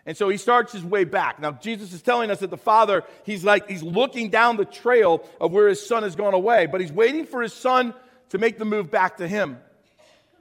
And 0.04 0.16
so 0.16 0.28
he 0.28 0.36
starts 0.36 0.72
his 0.72 0.82
way 0.82 1.04
back. 1.04 1.38
Now, 1.38 1.52
Jesus 1.52 1.92
is 1.92 2.02
telling 2.02 2.30
us 2.30 2.40
that 2.40 2.50
the 2.50 2.56
Father, 2.56 3.04
he's 3.24 3.44
like, 3.44 3.68
he's 3.68 3.82
looking 3.82 4.30
down 4.30 4.56
the 4.56 4.64
trail 4.64 5.24
of 5.40 5.52
where 5.52 5.68
his 5.68 5.84
son 5.84 6.02
has 6.02 6.16
gone 6.16 6.34
away, 6.34 6.66
but 6.66 6.80
he's 6.80 6.92
waiting 6.92 7.24
for 7.24 7.40
his 7.40 7.52
son 7.52 7.94
to 8.32 8.38
make 8.38 8.58
the 8.58 8.64
move 8.64 8.90
back 8.90 9.18
to 9.18 9.28
him. 9.28 9.58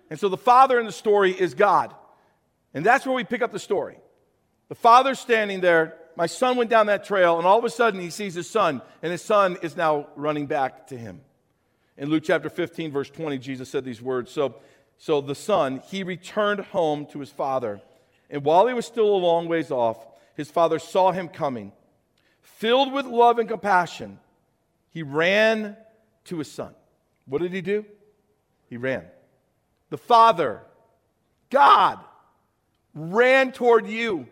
And 0.10 0.18
so 0.18 0.30
the 0.30 0.38
Father 0.38 0.80
in 0.80 0.86
the 0.86 0.94
story 0.94 1.32
is 1.32 1.54
God. 1.54 1.94
And 2.74 2.86
that's 2.86 3.06
where 3.06 3.14
we 3.14 3.26
pick 3.26 3.42
up 3.42 3.52
the 3.52 3.60
story. 3.60 3.98
The 4.70 4.76
Father's 4.76 5.20
standing 5.20 5.60
there. 5.60 5.98
My 6.16 6.28
son 6.28 6.56
went 6.56 6.70
down 6.70 6.86
that 6.86 7.04
trail, 7.04 7.38
and 7.38 7.46
all 7.46 7.60
of 7.60 7.66
a 7.66 7.70
sudden 7.70 8.00
he 8.00 8.10
sees 8.10 8.34
his 8.34 8.50
son, 8.50 8.82
and 9.02 9.12
his 9.12 9.22
son 9.22 9.58
is 9.62 9.76
now 9.76 10.08
running 10.16 10.46
back 10.46 10.88
to 10.88 10.98
him. 10.98 11.20
In 11.98 12.10
Luke 12.10 12.24
chapter 12.26 12.50
15, 12.50 12.92
verse 12.92 13.10
20, 13.10 13.38
Jesus 13.38 13.68
said 13.68 13.84
these 13.84 14.02
words 14.02 14.32
So, 14.32 14.56
so 14.98 15.20
the 15.20 15.36
son, 15.36 15.82
he 15.88 16.04
returned 16.04 16.62
home 16.62 17.06
to 17.08 17.20
his 17.20 17.30
father. 17.30 17.82
And 18.30 18.46
while 18.46 18.68
he 18.68 18.74
was 18.74 18.86
still 18.86 19.14
a 19.14 19.18
long 19.18 19.50
ways 19.50 19.70
off, 19.70 19.98
his 20.38 20.50
father 20.50 20.80
saw 20.80 21.12
him 21.12 21.28
coming. 21.28 21.74
Filled 22.42 22.94
with 22.94 23.06
love 23.06 23.38
and 23.38 23.50
compassion, 23.50 24.18
he 24.92 25.04
ran 25.04 25.76
to 26.26 26.38
his 26.38 26.50
son. 26.50 26.74
What 27.26 27.42
did 27.42 27.54
he 27.54 27.62
do? 27.62 27.86
He 28.70 28.78
ran. 28.78 29.06
The 29.90 29.98
father, 29.98 30.62
God, 31.50 32.00
ran 32.94 33.52
toward 33.52 33.88
you. 33.88 34.28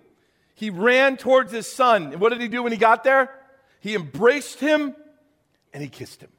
He 0.55 0.69
ran 0.69 1.17
towards 1.17 1.51
his 1.51 1.67
son. 1.67 2.13
And 2.13 2.21
what 2.21 2.29
did 2.29 2.41
he 2.41 2.47
do 2.47 2.63
when 2.63 2.71
he 2.71 2.77
got 2.77 3.03
there? 3.03 3.31
He 3.79 3.95
embraced 3.95 4.59
him 4.59 4.95
and 5.73 5.83
he 5.83 5.89
kissed 5.89 6.21
him. 6.21 6.31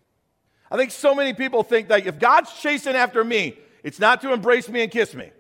I 0.71 0.77
think 0.77 0.91
so 0.91 1.15
many 1.15 1.35
people 1.35 1.63
think 1.63 1.89
that 1.89 2.07
if 2.07 2.19
God's 2.19 2.53
chasing 2.61 2.95
after 2.95 3.25
me, 3.25 3.59
it's 3.83 3.99
not 3.99 4.21
to 4.23 4.33
embrace 4.33 4.69
me 4.69 4.83
and 4.83 4.91
kiss 4.91 5.15
me. 5.15 5.31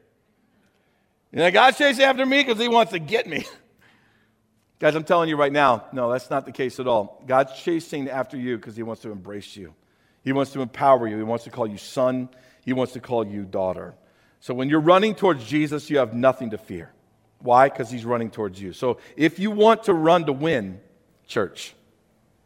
You 1.32 1.38
know, 1.38 1.50
God's 1.50 1.78
chasing 1.78 2.04
after 2.04 2.26
me 2.26 2.42
because 2.42 2.60
he 2.60 2.68
wants 2.68 2.92
to 2.92 2.98
get 2.98 3.26
me. 3.26 3.46
Guys, 4.80 4.94
I'm 4.94 5.04
telling 5.04 5.28
you 5.28 5.36
right 5.36 5.52
now, 5.52 5.84
no, 5.92 6.10
that's 6.10 6.30
not 6.30 6.46
the 6.46 6.52
case 6.52 6.80
at 6.80 6.88
all. 6.88 7.22
God's 7.26 7.52
chasing 7.52 8.08
after 8.08 8.36
you 8.36 8.56
because 8.56 8.76
he 8.76 8.82
wants 8.82 9.02
to 9.02 9.12
embrace 9.12 9.54
you. 9.56 9.74
He 10.22 10.32
wants 10.32 10.52
to 10.52 10.60
empower 10.60 11.08
you. 11.08 11.16
He 11.16 11.22
wants 11.22 11.44
to 11.44 11.50
call 11.50 11.66
you 11.66 11.78
son. 11.78 12.28
He 12.64 12.72
wants 12.72 12.92
to 12.94 13.00
call 13.00 13.26
you 13.26 13.44
daughter. 13.44 13.94
So 14.40 14.54
when 14.54 14.68
you're 14.68 14.80
running 14.80 15.14
towards 15.14 15.44
Jesus, 15.44 15.90
you 15.90 15.98
have 15.98 16.14
nothing 16.14 16.50
to 16.50 16.58
fear. 16.58 16.92
Why? 17.38 17.68
Because 17.68 17.90
he's 17.90 18.04
running 18.04 18.30
towards 18.30 18.60
you. 18.60 18.72
So 18.72 18.98
if 19.16 19.38
you 19.38 19.50
want 19.50 19.84
to 19.84 19.94
run 19.94 20.26
to 20.26 20.32
win, 20.32 20.80
church, 21.26 21.74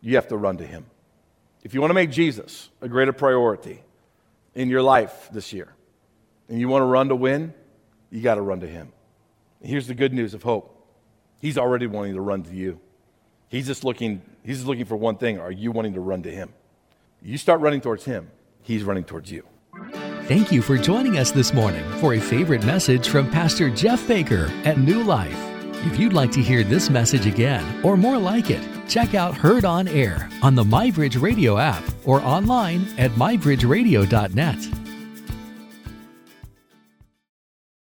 you 0.00 0.16
have 0.16 0.28
to 0.28 0.36
run 0.36 0.58
to 0.58 0.66
him. 0.66 0.86
If 1.62 1.74
you 1.74 1.80
want 1.80 1.90
to 1.90 1.94
make 1.94 2.10
Jesus 2.10 2.68
a 2.80 2.88
greater 2.88 3.12
priority 3.12 3.82
in 4.54 4.68
your 4.68 4.82
life 4.82 5.28
this 5.32 5.52
year, 5.52 5.74
and 6.48 6.60
you 6.60 6.68
want 6.68 6.82
to 6.82 6.86
run 6.86 7.08
to 7.08 7.16
win, 7.16 7.54
you 8.10 8.20
got 8.20 8.36
to 8.36 8.42
run 8.42 8.60
to 8.60 8.68
Him. 8.68 8.92
here's 9.62 9.86
the 9.86 9.94
good 9.94 10.12
news 10.12 10.34
of 10.34 10.42
hope 10.42 10.70
He's 11.40 11.58
already 11.58 11.86
wanting 11.86 12.14
to 12.14 12.20
run 12.20 12.42
to 12.44 12.54
you. 12.54 12.80
He's 13.48 13.66
just 13.66 13.84
looking, 13.84 14.22
he's 14.42 14.58
just 14.58 14.66
looking 14.66 14.84
for 14.84 14.96
one 14.96 15.16
thing. 15.16 15.38
Are 15.38 15.50
you 15.50 15.72
wanting 15.72 15.94
to 15.94 16.00
run 16.00 16.22
to 16.22 16.30
Him? 16.30 16.52
You 17.24 17.38
start 17.38 17.60
running 17.60 17.80
towards 17.80 18.04
Him, 18.04 18.30
He's 18.60 18.84
running 18.84 19.04
towards 19.04 19.32
you. 19.32 19.44
Thank 20.24 20.52
you 20.52 20.60
for 20.60 20.76
joining 20.76 21.16
us 21.16 21.30
this 21.30 21.54
morning 21.54 21.82
for 21.98 22.14
a 22.14 22.20
favorite 22.20 22.64
message 22.64 23.08
from 23.08 23.30
Pastor 23.30 23.70
Jeff 23.70 24.06
Baker 24.06 24.50
at 24.64 24.78
New 24.78 25.02
Life. 25.02 25.34
If 25.86 25.98
you'd 25.98 26.12
like 26.12 26.30
to 26.32 26.42
hear 26.42 26.62
this 26.62 26.90
message 26.90 27.26
again 27.26 27.82
or 27.82 27.96
more 27.96 28.18
like 28.18 28.50
it, 28.50 28.62
check 28.88 29.14
out 29.14 29.34
Heard 29.34 29.64
on 29.64 29.88
Air 29.88 30.28
on 30.42 30.54
the 30.54 30.64
MyBridge 30.64 31.20
Radio 31.20 31.56
app 31.56 31.82
or 32.04 32.20
online 32.20 32.86
at 32.98 33.10
mybridgeradio.net. 33.12 34.83